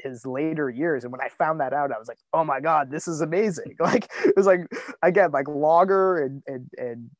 [0.00, 2.88] his later years and when i found that out i was like oh my god
[2.90, 4.60] this is amazing like it was like
[5.02, 7.10] again like lager and and and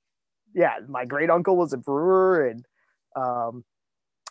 [0.59, 2.65] yeah my great uncle was a brewer and
[3.17, 3.65] um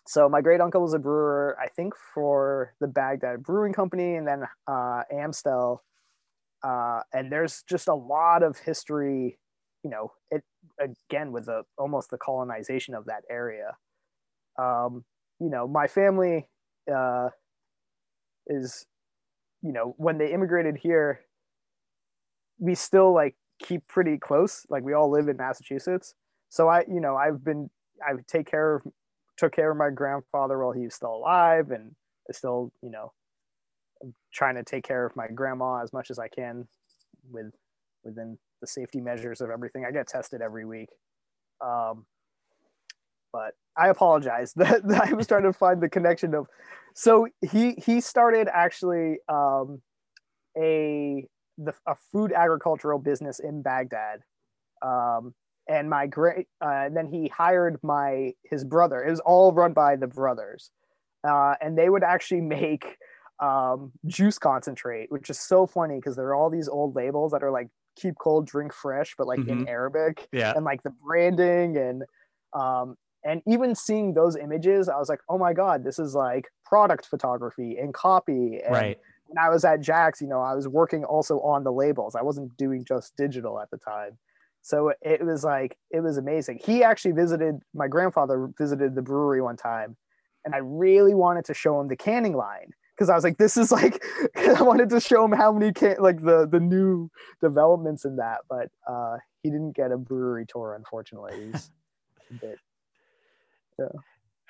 [0.06, 4.28] so my great uncle was a brewer i think for the baghdad brewing company and
[4.28, 5.84] then uh amstel.
[6.64, 9.40] Uh and there's just a lot of history
[9.84, 10.44] you know it
[10.80, 13.78] again with the almost the colonization of that area.
[14.60, 15.06] Um
[15.40, 16.50] you know my family
[16.94, 17.30] uh
[18.48, 18.86] is
[19.62, 21.22] you know when they immigrated here
[22.60, 24.66] we still like keep pretty close.
[24.70, 26.14] Like we all live in massachusetts.
[26.50, 27.70] So i you know i've been
[28.02, 28.84] i take care of
[29.38, 31.92] took care of my grandfather while he was still alive and
[32.32, 33.12] still you know
[34.34, 36.68] trying to take care of my grandma as much as i can
[37.30, 37.52] with
[38.04, 39.86] within the safety measures of everything.
[39.86, 40.90] I get tested every week.
[41.62, 42.06] Um
[43.34, 46.48] but i apologize that i was trying to find the connection of
[46.98, 49.84] so he he started actually um,
[50.58, 54.22] a the, a food agricultural business in Baghdad,
[54.82, 55.34] um,
[55.70, 59.04] and my great uh, then he hired my his brother.
[59.04, 60.72] It was all run by the brothers,
[61.28, 62.98] uh, and they would actually make
[63.42, 67.44] um, juice concentrate, which is so funny because there are all these old labels that
[67.44, 69.68] are like keep cold, drink fresh, but like in Mhm.
[69.68, 70.54] Arabic Yeah.
[70.56, 72.04] and like the branding and
[72.54, 76.46] um and even seeing those images i was like oh my god this is like
[76.66, 79.00] product photography and copy and Right.
[79.28, 82.16] When i was at Jack's you know i was working also on the labels.
[82.16, 84.18] I wasn't doing just digital at the time.
[84.62, 86.60] So it was like it was amazing.
[86.64, 89.98] He actually visited my grandfather visited the brewery one time
[90.46, 93.58] and i really wanted to show him the canning line because i was like this
[93.58, 94.02] is like
[94.36, 97.10] i wanted to show him how many can like the the new
[97.42, 101.52] developments in that but uh he didn't get a brewery tour unfortunately.
[101.52, 101.72] He's
[102.32, 102.58] a bit
[103.80, 103.88] yeah.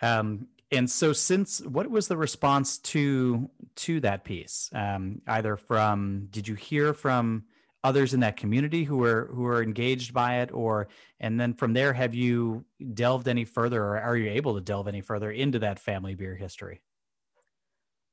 [0.02, 4.70] Um, and so since what was the response to to that piece?
[4.74, 7.46] Um, either from did you hear from
[7.84, 10.88] others in that community who were who were engaged by it or
[11.20, 14.88] and then from there have you delved any further or are you able to delve
[14.88, 16.82] any further into that family beer history?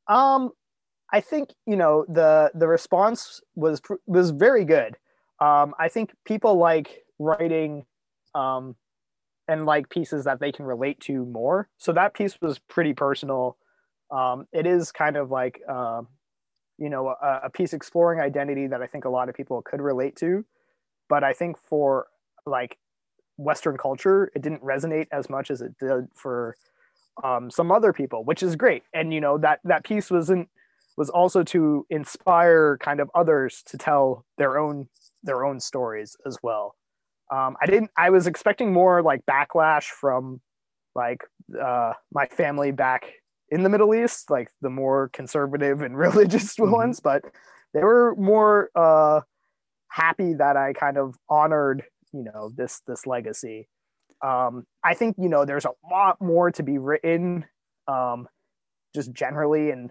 [0.06, 0.50] Um,
[1.12, 4.96] I think you know the the response was was very good.
[5.40, 7.84] Um, I think people like writing,
[8.34, 8.76] um,
[9.48, 11.68] and like pieces that they can relate to more.
[11.78, 13.56] So that piece was pretty personal.
[14.10, 16.08] Um, it is kind of like um,
[16.78, 19.80] you know a, a piece exploring identity that I think a lot of people could
[19.80, 20.44] relate to,
[21.08, 22.06] but I think for
[22.46, 22.78] like
[23.36, 26.56] Western culture, it didn't resonate as much as it did for
[27.22, 28.82] um, some other people, which is great.
[28.92, 30.48] And you know that that piece wasn't
[30.96, 34.88] was also to inspire kind of others to tell their own
[35.22, 36.76] their own stories as well.
[37.32, 37.90] Um, I didn't.
[37.96, 40.40] I was expecting more like backlash from
[40.94, 41.22] like
[41.60, 43.06] uh, my family back
[43.50, 46.70] in the Middle East, like the more conservative and religious Mhm.
[46.72, 47.22] ones, but
[47.72, 49.20] they were more uh,
[49.90, 53.68] happy that I kind of honored you know this this legacy.
[54.22, 57.46] Um, I think you know there's a lot more to be written,
[57.88, 58.28] um,
[58.94, 59.90] just generally, and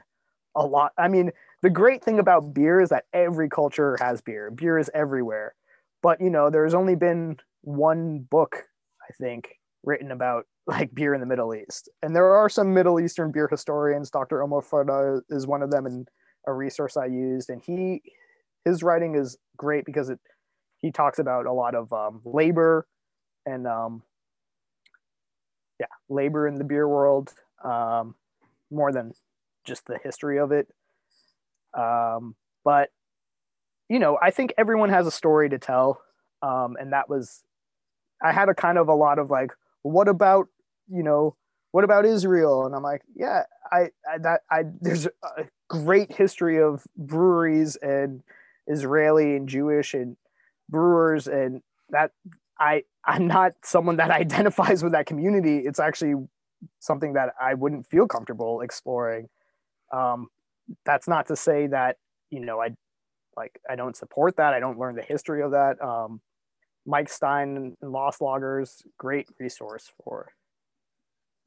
[0.55, 0.93] a lot.
[0.97, 1.31] I mean,
[1.61, 4.51] the great thing about beer is that every culture has beer.
[4.51, 5.55] Beer is everywhere.
[6.03, 8.63] But you know, there's only been one book,
[9.01, 12.99] I think, written about like beer in the Middle East, and there are some Middle
[12.99, 14.11] Eastern beer historians.
[14.11, 14.43] Dr.
[14.43, 16.07] Omar is one of them, and
[16.45, 18.03] a resource I used, and he
[18.65, 20.19] his writing is great because it
[20.77, 22.85] he talks about a lot of um, labor
[23.45, 24.03] and um,
[25.79, 27.33] yeah, labor in the beer world
[27.63, 28.15] um,
[28.69, 29.13] more than
[29.65, 30.67] just the history of it.
[31.73, 32.89] Um, but
[33.93, 36.01] you know, I think everyone has a story to tell,
[36.41, 37.43] um, and that was
[38.23, 39.51] I had a kind of a lot of like,
[39.83, 40.47] what about
[40.89, 41.35] you know,
[41.73, 42.65] what about Israel?
[42.65, 48.23] And I'm like, yeah, I, I that I there's a great history of breweries and
[48.65, 50.17] Israeli and Jewish and
[50.67, 52.13] brewers, and that
[52.59, 55.59] I I'm not someone that identifies with that community.
[55.59, 56.15] It's actually
[56.79, 59.29] something that I wouldn't feel comfortable exploring.
[59.91, 60.29] Um,
[60.83, 61.97] that's not to say that
[62.31, 62.69] you know I
[63.37, 64.53] like I don't support that.
[64.53, 65.81] I don't learn the history of that.
[65.81, 66.21] Um,
[66.85, 70.29] Mike Stein and Lost Lagers, great resource for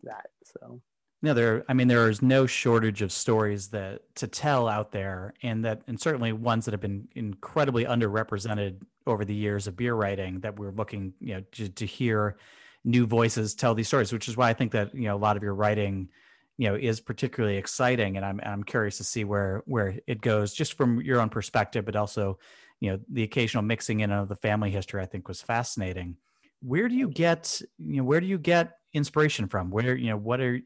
[0.02, 0.26] that.
[0.44, 0.80] So
[1.22, 1.64] no, there.
[1.68, 5.82] I mean, there is no shortage of stories that to tell out there, and that,
[5.86, 10.40] and certainly ones that have been incredibly underrepresented over the years of beer writing.
[10.40, 12.36] That we're looking, you know, to, to hear
[12.84, 15.36] new voices tell these stories, which is why I think that you know a lot
[15.36, 16.10] of your writing,
[16.58, 20.54] you know, is particularly exciting, and I'm I'm curious to see where where it goes,
[20.54, 22.38] just from your own perspective, but also,
[22.80, 25.02] you know, the occasional mixing in of the family history.
[25.02, 26.16] I think was fascinating.
[26.62, 29.70] Where do you get, you know, where do you get inspiration from?
[29.70, 30.60] Where you know, what are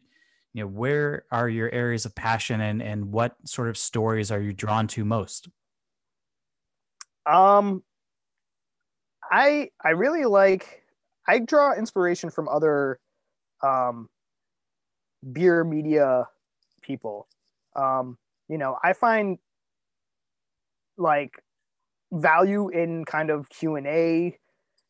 [0.52, 4.40] you know where are your areas of passion and and what sort of stories are
[4.40, 5.48] you drawn to most
[7.26, 7.82] um
[9.30, 10.82] i i really like
[11.28, 12.98] i draw inspiration from other
[13.62, 14.08] um
[15.32, 16.26] beer media
[16.82, 17.28] people
[17.76, 18.16] um
[18.48, 19.38] you know i find
[20.96, 21.32] like
[22.12, 24.36] value in kind of q&a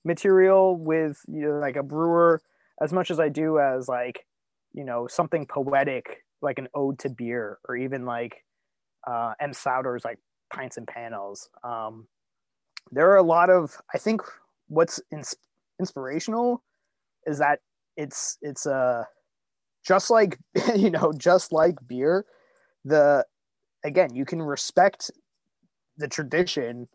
[0.05, 2.41] material with you know like a brewer
[2.81, 4.24] as much as i do as like
[4.72, 8.45] you know something poetic like an ode to beer or even like
[9.07, 10.18] uh Em Sauter's like
[10.53, 12.07] pints and panels um
[12.91, 14.22] there are a lot of i think
[14.68, 15.37] what's ins-
[15.78, 16.62] inspirational
[17.26, 17.61] is that
[17.97, 19.05] it's it's uh
[19.85, 20.39] just like
[20.76, 22.24] you know just like beer
[22.85, 23.24] the
[23.85, 25.11] again you can respect
[25.97, 26.89] the tradition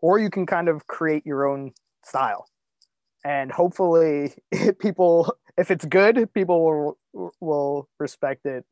[0.00, 1.72] or you can kind of create your own
[2.04, 2.46] style
[3.24, 4.34] and hopefully
[4.78, 8.64] people if it's good, people will will respect it.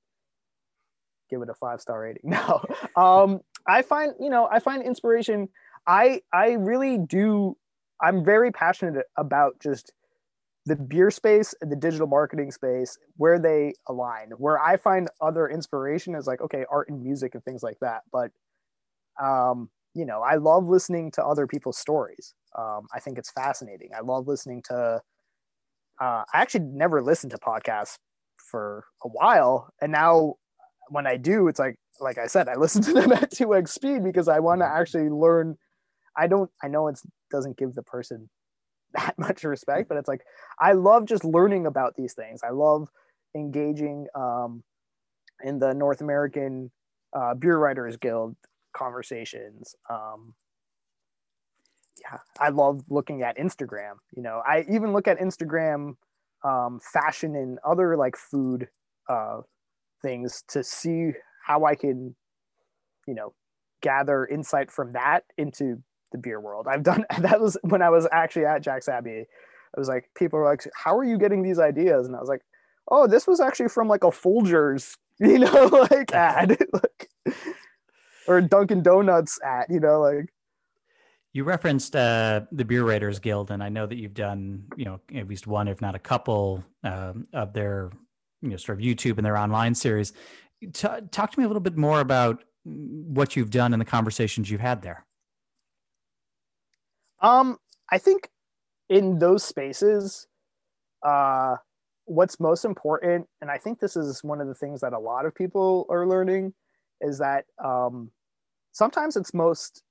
[1.28, 2.22] Give it a five star rating.
[2.30, 2.64] No,
[2.96, 5.48] um, I find you know I find inspiration.
[5.86, 7.56] I I really do.
[8.02, 9.92] I'm very passionate about just
[10.70, 14.30] the beer space and the digital marketing space where they align.
[14.38, 18.02] Where I find other inspiration is like okay, art and music and things like that.
[18.12, 18.30] But
[19.20, 22.34] um, you know, I love listening to other people's stories.
[22.56, 23.90] Um, I think it's fascinating.
[23.96, 25.00] I love listening to
[26.00, 27.98] uh, I actually never listened to podcasts
[28.38, 30.34] for a while, and now
[30.88, 33.72] when I do, it's like like I said, I listen to them at two x
[33.72, 34.80] speed because I want to mm-hmm.
[34.80, 35.56] actually learn.
[36.16, 36.48] I don't.
[36.62, 37.00] I know it
[37.32, 38.30] doesn't give the person
[38.95, 40.22] that much respect, but it's like
[40.59, 42.41] I love just learning about these things.
[42.43, 42.88] I love
[43.34, 44.62] engaging um,
[45.43, 46.70] in the North American
[47.16, 48.36] uh, Beer Writers Guild
[48.72, 49.74] conversations.
[49.88, 50.34] Um,
[52.01, 53.95] yeah, I love looking at Instagram.
[54.16, 55.97] You know, I even look at Instagram
[56.45, 58.68] um, fashion and other like food
[59.09, 59.41] uh,
[60.03, 61.12] things to see
[61.45, 62.14] how I can,
[63.07, 63.34] you know,
[63.82, 65.82] gather insight from that into
[66.12, 66.66] the beer world.
[66.68, 69.26] I've done that was when I was actually at Jack's Abbey.
[69.76, 72.28] I was like, people were like, "How are you getting these ideas?" And I was
[72.28, 72.42] like,
[72.90, 77.08] "Oh, this was actually from like a Folgers, you know, like ad, like,
[78.26, 80.32] or Dunkin' Donuts ad, you know, like."
[81.32, 85.00] You referenced uh, the Beer Writers Guild, and I know that you've done, you know,
[85.14, 87.90] at least one, if not a couple, um, of their,
[88.42, 90.12] you know, sort of YouTube and their online series.
[90.61, 94.50] T- talk to me a little bit more about what you've done and the conversations
[94.50, 95.06] you've had there.
[97.20, 97.58] Um,
[97.90, 98.28] I think
[98.88, 100.26] in those spaces,
[101.06, 101.56] uh,
[102.06, 105.26] what's most important, and I think this is one of the things that a lot
[105.26, 106.54] of people are learning,
[107.00, 108.10] is that um,
[108.72, 109.82] sometimes it's most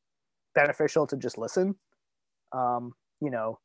[0.55, 1.75] beneficial to just listen.
[2.51, 3.59] Um, you know,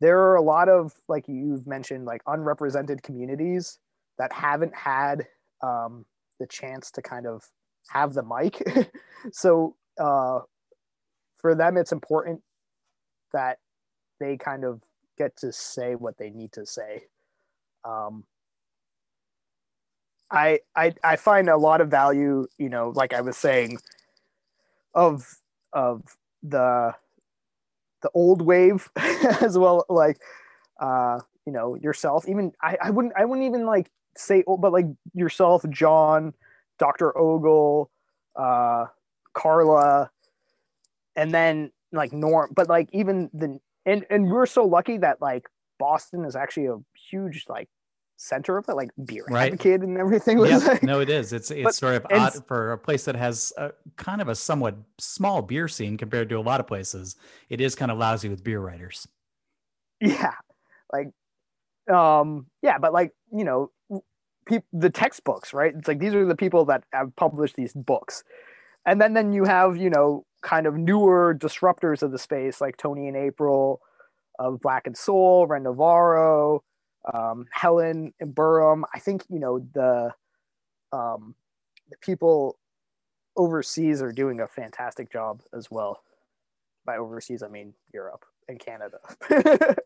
[0.00, 3.78] there are a lot of like you've mentioned, like unrepresented communities
[4.18, 5.26] that haven't had
[5.62, 6.04] um,
[6.40, 7.42] the chance to kind of
[7.88, 8.62] have the mic.
[9.32, 10.40] so uh,
[11.38, 12.40] for them, it's important
[13.34, 13.58] that
[14.18, 14.80] they kind of
[15.18, 17.04] get to say what they need to say.
[17.84, 18.24] Um,
[20.30, 23.78] I, I I find a lot of value, you know, like I was saying,
[24.94, 25.38] of
[25.72, 26.02] of
[26.42, 26.94] the
[28.02, 28.90] the old wave
[29.40, 30.20] as well like
[30.78, 34.86] uh you know yourself even I, I wouldn't I wouldn't even like say but like
[35.14, 36.34] yourself John
[36.78, 37.16] Dr.
[37.16, 37.90] Ogle
[38.36, 38.86] uh
[39.32, 40.10] Carla
[41.16, 45.48] and then like Norm but like even the and and we're so lucky that like
[45.78, 46.76] Boston is actually a
[47.10, 47.68] huge like
[48.16, 49.52] center of it, like beer right.
[49.52, 50.38] advocate and everything.
[50.38, 51.32] Yeah, like, no, it is.
[51.32, 54.34] It's it's but, sort of odd for a place that has a, kind of a
[54.34, 57.16] somewhat small beer scene compared to a lot of places.
[57.48, 59.06] It is kind of lousy with beer writers.
[60.00, 60.34] Yeah,
[60.92, 61.08] like,
[61.94, 63.70] um, yeah, but like you know,
[64.72, 65.74] the textbooks, right?
[65.76, 68.24] It's like these are the people that have published these books,
[68.86, 72.76] and then then you have you know kind of newer disruptors of the space like
[72.76, 73.80] Tony and April
[74.38, 76.62] of Black and Soul, Ren Navarro
[77.12, 78.82] um, Helen and Burham.
[78.94, 80.12] I think you know the
[80.92, 81.34] um,
[81.90, 82.58] the people
[83.36, 86.02] overseas are doing a fantastic job as well.
[86.86, 88.98] By overseas, I mean Europe and Canada.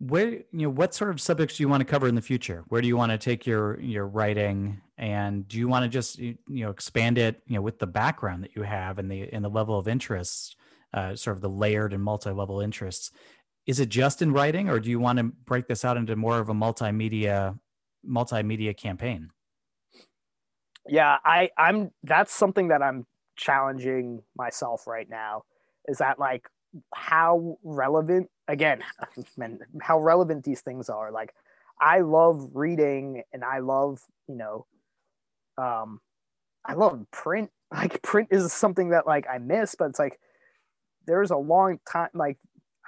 [0.00, 2.64] Where you know what sort of subjects do you want to cover in the future?
[2.68, 6.18] Where do you want to take your your writing, and do you want to just
[6.18, 9.44] you know expand it you know with the background that you have and the and
[9.44, 10.56] the level of interests,
[10.94, 13.12] uh, sort of the layered and multi level interests?
[13.66, 16.38] is it just in writing or do you want to break this out into more
[16.38, 17.58] of a multimedia
[18.08, 19.30] multimedia campaign
[20.88, 25.42] yeah i i'm that's something that i'm challenging myself right now
[25.88, 26.48] is that like
[26.94, 28.80] how relevant again
[29.36, 31.34] man, how relevant these things are like
[31.80, 34.66] i love reading and i love you know
[35.58, 36.00] um
[36.64, 40.18] i love print like print is something that like i miss but it's like
[41.06, 42.38] there's a long time like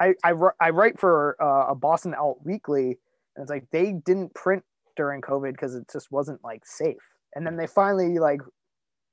[0.01, 2.99] I I, I write for uh, a Boston Alt Weekly,
[3.37, 4.64] and it's like they didn't print
[4.97, 6.97] during COVID because it just wasn't like safe.
[7.35, 8.41] And then they finally like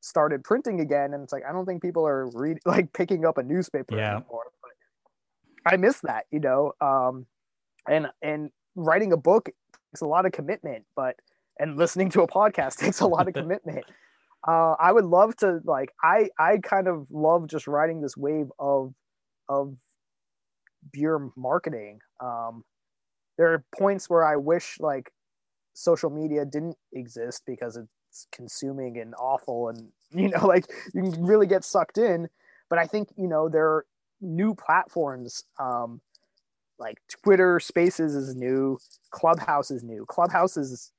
[0.02, 3.38] started printing again, and it's like I don't think people are read like picking up
[3.38, 4.18] a newspaper yeah.
[4.18, 4.46] anymore.
[5.66, 6.74] I miss that, you know.
[6.82, 7.26] Um,
[7.88, 9.50] and and writing a book
[9.92, 11.16] takes a lot of commitment, but
[11.60, 13.86] and listening to a podcast takes a lot of commitment.
[14.48, 18.48] Uh, I would love to like I I kind of love just riding this wave
[18.60, 18.94] of
[19.48, 19.76] of
[20.92, 22.00] beer marketing.
[22.24, 22.64] Um,
[23.38, 25.12] there are points where I wish like
[25.74, 31.24] social media didn't exist because it's consuming and awful and you know like you can
[31.24, 32.28] really get sucked in
[32.70, 33.86] but i think you know there
[34.22, 36.02] new platforms um
[36.78, 38.78] like twitter spaces is new
[39.12, 40.06] clubhouse is new.
[40.06, 40.92] Clubhouse is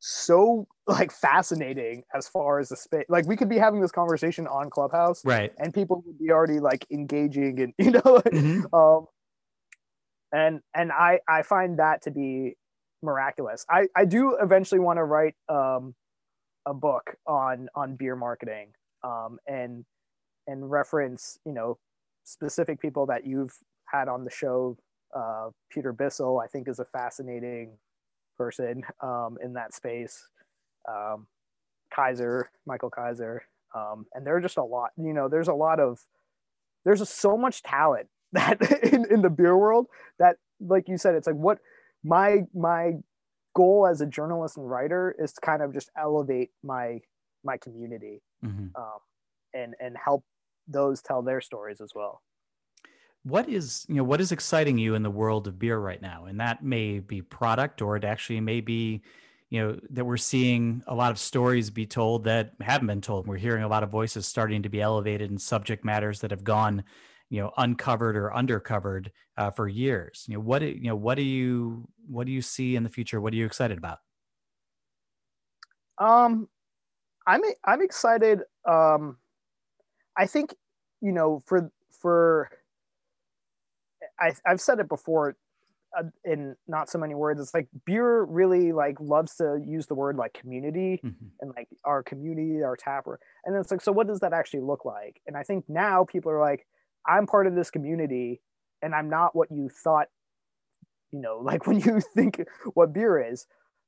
[0.00, 4.46] so like fascinating as far as the space like we could be having this conversation
[4.46, 5.52] on clubhouse right.
[5.58, 8.74] and people would be already like engaging and you know mm-hmm.
[8.74, 9.06] um
[10.32, 12.54] and and i i find that to be
[13.02, 13.64] miraculous.
[13.70, 15.94] I i do eventually want to write um
[16.66, 18.72] a book on on beer marketing
[19.02, 19.84] um and
[20.46, 21.78] and reference you know
[22.24, 23.56] specific people that you've
[23.86, 24.76] had on the show
[25.14, 27.76] uh peter bissell i think is a fascinating
[28.36, 30.28] person um, in that space.
[30.88, 31.26] Um,
[31.96, 33.40] Kiser, Michael Kiser,
[33.74, 34.90] um, and there are just a lot.
[34.96, 36.00] You know, there's a lot of
[36.84, 38.60] there's a, so much talent that
[38.92, 39.86] in, in the beer world
[40.18, 41.58] that, like you said, it's like what
[42.02, 42.92] my my
[43.54, 47.00] goal as a journalist and writer is to kind of just elevate my
[47.44, 48.66] my community mm-hmm.
[48.74, 48.98] um,
[49.54, 50.24] and and help
[50.66, 52.22] those tell their stories as well.
[53.22, 56.26] What is you know what is exciting you in the world of beer right now?
[56.26, 59.02] And that may be product or it actually may be
[59.48, 63.26] you know that we're seeing a lot of stories be told that haven't been told.
[63.26, 66.44] We're hearing a lot of voices starting to be elevated in subject matters that have
[66.44, 66.84] gone
[67.30, 70.26] you know uncovered or undercovered uh, for years.
[70.28, 73.20] You know what you know what do you what do you see in the future?
[73.20, 74.00] What are you excited about?
[75.98, 76.48] Um
[77.26, 79.16] i'm i'm excited um
[80.16, 80.54] i think
[81.00, 82.50] you know for for
[84.20, 85.36] I, I've said it before
[85.96, 87.40] uh, in not so many words.
[87.40, 91.26] It's like beer really like loves to use the word like community mm-hmm.
[91.40, 93.20] and like our community, our tapper.
[93.44, 95.20] And it's like, so what does that actually look like?
[95.26, 96.66] And I think now people are like,
[97.06, 98.40] I'm part of this community
[98.82, 100.08] and I'm not what you thought,
[101.12, 102.42] you know, like when you think
[102.74, 103.46] what beer is.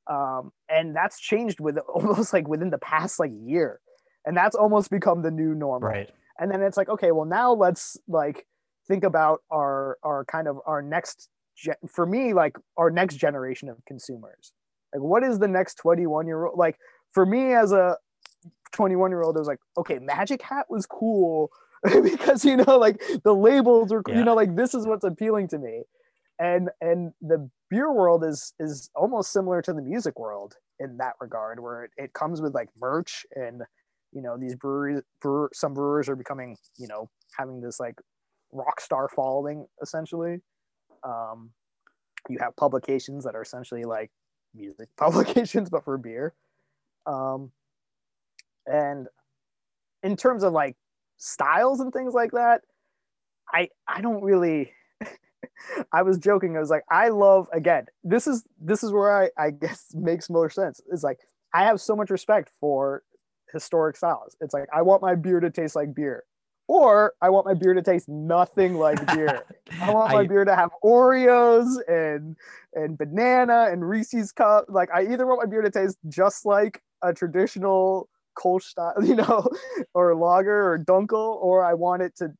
[0.08, 3.80] Um, and that's changed with almost like within the past like year.
[4.26, 5.88] And that's almost become the new normal.
[5.88, 6.10] Right.
[6.38, 8.46] And then it's like, okay, well now let's like
[8.86, 13.68] think about our our kind of our next ge- for me like our next generation
[13.68, 14.52] of consumers
[14.94, 16.76] like what is the next 21 year old like
[17.12, 17.96] for me as a
[18.72, 21.50] 21 year old it was like okay magic hat was cool
[22.02, 24.18] because you know like the labels are yeah.
[24.18, 25.82] you know like this is what's appealing to me
[26.38, 31.14] and and the beer world is is almost similar to the music world in that
[31.20, 33.62] regard where it, it comes with like merch and
[34.16, 37.96] you know these breweries brewer, some brewers are becoming you know having this like
[38.50, 40.40] rock star following essentially.
[41.04, 41.50] Um,
[42.28, 44.10] you have publications that are essentially like
[44.54, 46.34] music publications, but for beer.
[47.04, 47.52] Um,
[48.66, 49.06] and
[50.02, 50.76] in terms of like
[51.18, 52.62] styles and things like that,
[53.52, 54.72] I I don't really.
[55.92, 56.56] I was joking.
[56.56, 57.84] I was like, I love again.
[58.02, 60.80] This is this is where I I guess makes more sense.
[60.90, 61.18] It's like
[61.52, 63.02] I have so much respect for
[63.52, 64.36] historic styles.
[64.40, 66.24] It's like I want my beer to taste like beer
[66.68, 69.44] or I want my beer to taste nothing like beer.
[69.80, 72.36] I want my I, beer to have Oreos and
[72.74, 74.66] and banana and Reese's cup.
[74.68, 79.14] Like I either want my beer to taste just like a traditional Kolsch style, you
[79.14, 79.48] know,
[79.94, 82.32] or lager or dunkel, or I want it to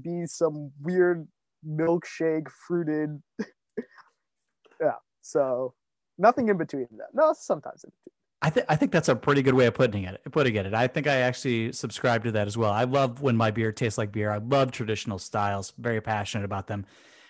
[0.00, 1.26] be some weird
[1.68, 3.20] milkshake fruited.
[4.80, 4.96] yeah.
[5.22, 5.74] So
[6.18, 7.08] nothing in between that.
[7.12, 8.21] No, sometimes in between.
[8.42, 10.20] I think I think that's a pretty good way of putting it.
[10.32, 10.74] Putting it.
[10.74, 12.72] I think I actually subscribe to that as well.
[12.72, 14.32] I love when my beer tastes like beer.
[14.32, 15.72] I love traditional styles.
[15.78, 16.84] Very passionate about them,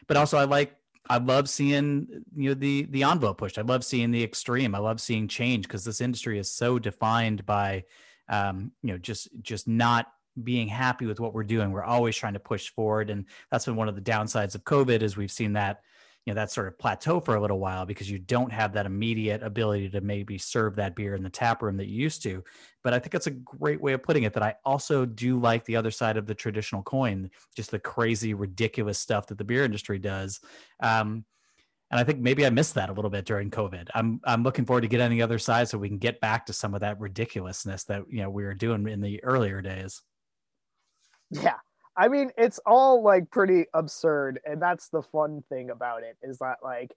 [0.07, 0.75] but also I like.
[1.11, 3.59] I love seeing you know the the envelope pushed.
[3.59, 4.75] I love seeing the extreme.
[4.75, 7.85] I love seeing change because this industry is so defined by,
[8.29, 10.11] um, you know, just just not
[10.43, 11.73] being happy with what we're doing.
[11.73, 15.03] We're always trying to push forward, and that's been one of the downsides of COVID.
[15.03, 15.83] Is we've seen that
[16.25, 18.87] you know that sort of plateau for a little while because you don't have that
[18.87, 22.43] immediate ability to maybe serve that beer in the tap room that you used to
[22.85, 25.65] but i think that's a great way of putting it that i also do like
[25.65, 29.65] the other side of the traditional coin just the crazy ridiculous stuff that the beer
[29.65, 30.41] industry does
[30.81, 31.25] um,
[31.93, 33.89] and I think maybe I missed that a little bit during COVID.
[33.95, 36.47] I'm I'm looking forward to get on the other side so we can get back
[36.47, 40.01] to some of that ridiculousness that you know we were doing in the earlier days.
[41.31, 41.59] Yeah,
[41.97, 46.39] I mean, it's all like pretty absurd, and that's the fun thing about it is
[46.39, 46.95] that like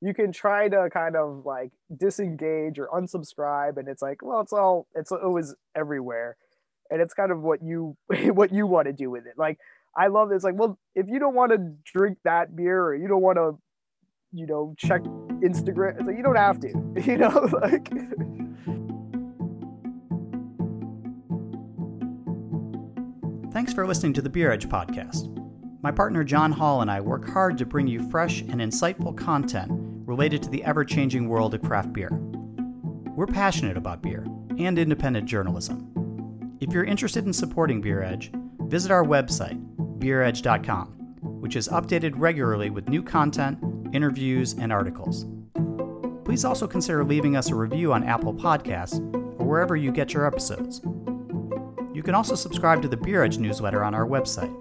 [0.00, 4.52] you can try to kind of like disengage or unsubscribe, and it's like, well, it's
[4.52, 6.36] all it's always everywhere,
[6.90, 7.96] and it's kind of what you
[8.32, 9.34] what you want to do with it.
[9.36, 9.58] Like,
[9.96, 10.42] I love this.
[10.42, 13.58] Like, well, if you don't want to drink that beer or you don't want to,
[14.32, 16.68] you know, check Instagram, it's like you don't have to,
[17.04, 17.90] you know, like.
[23.62, 25.28] Thanks for listening to the Beer Edge podcast.
[25.82, 29.70] My partner Jean Hall and I work hard to bring you fresh and insightful content
[30.04, 32.10] related to the ever changing world of craft beer.
[33.14, 34.26] We're passionate about beer
[34.58, 36.56] and independent journalism.
[36.60, 38.32] If you're interested in supporting Beer Edge,
[38.62, 39.64] visit our website,
[40.00, 40.88] beeredge.com,
[41.40, 43.60] which is updated regularly with new content,
[43.94, 45.24] interviews, and articles.
[46.24, 48.98] Please also consider leaving us a review on Apple Podcasts
[49.38, 50.82] or wherever you get your episodes.
[52.02, 54.52] You can also subscribe to the Beer Edge newsletter on our website.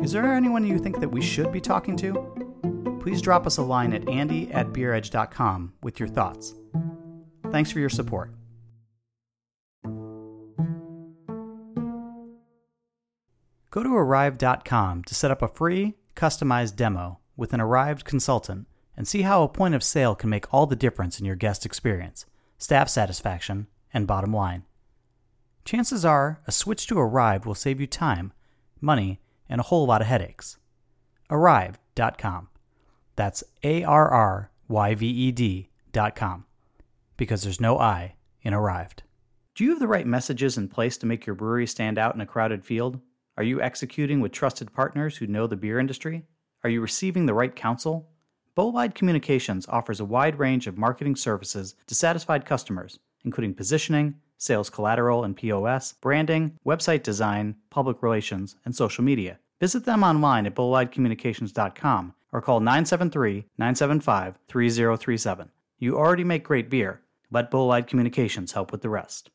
[0.00, 3.00] Is there anyone you think that we should be talking to?
[3.02, 6.54] Please drop us a line at andy at beeredge.com with your thoughts.
[7.50, 8.32] Thanks for your support.
[13.72, 19.08] Go to Arryved.com to set up a free, customized demo with an Arryved consultant and
[19.08, 22.24] see how a point of sale can make all the difference in your guest experience,
[22.56, 24.62] staff satisfaction, and bottom line
[25.64, 28.32] chances are a switch to Arryved will save you time,
[28.80, 30.58] money, and a whole lot of headaches.
[31.30, 32.48] Arryved.com.
[33.16, 36.44] That's A R R Y V E D.com.
[37.16, 39.00] Because there's no I in Arryved.
[39.54, 42.20] Do you have the right messages in place to make your brewery stand out in
[42.20, 43.00] a crowded field?
[43.36, 46.24] Are you executing with trusted partners who know the beer industry?
[46.64, 48.08] Are you receiving the right counsel?
[48.56, 54.70] Bolide Communications offers a wide range of marketing services to satisfied customers, including positioning, sales
[54.70, 59.38] collateral and POS, branding, website design, public relations, and social media.
[59.60, 65.50] Visit them online at bolideCommunications.com or call 973 975 3037.
[65.78, 67.00] You already make great beer.
[67.30, 69.30] Let Bolide Communications help with the rest.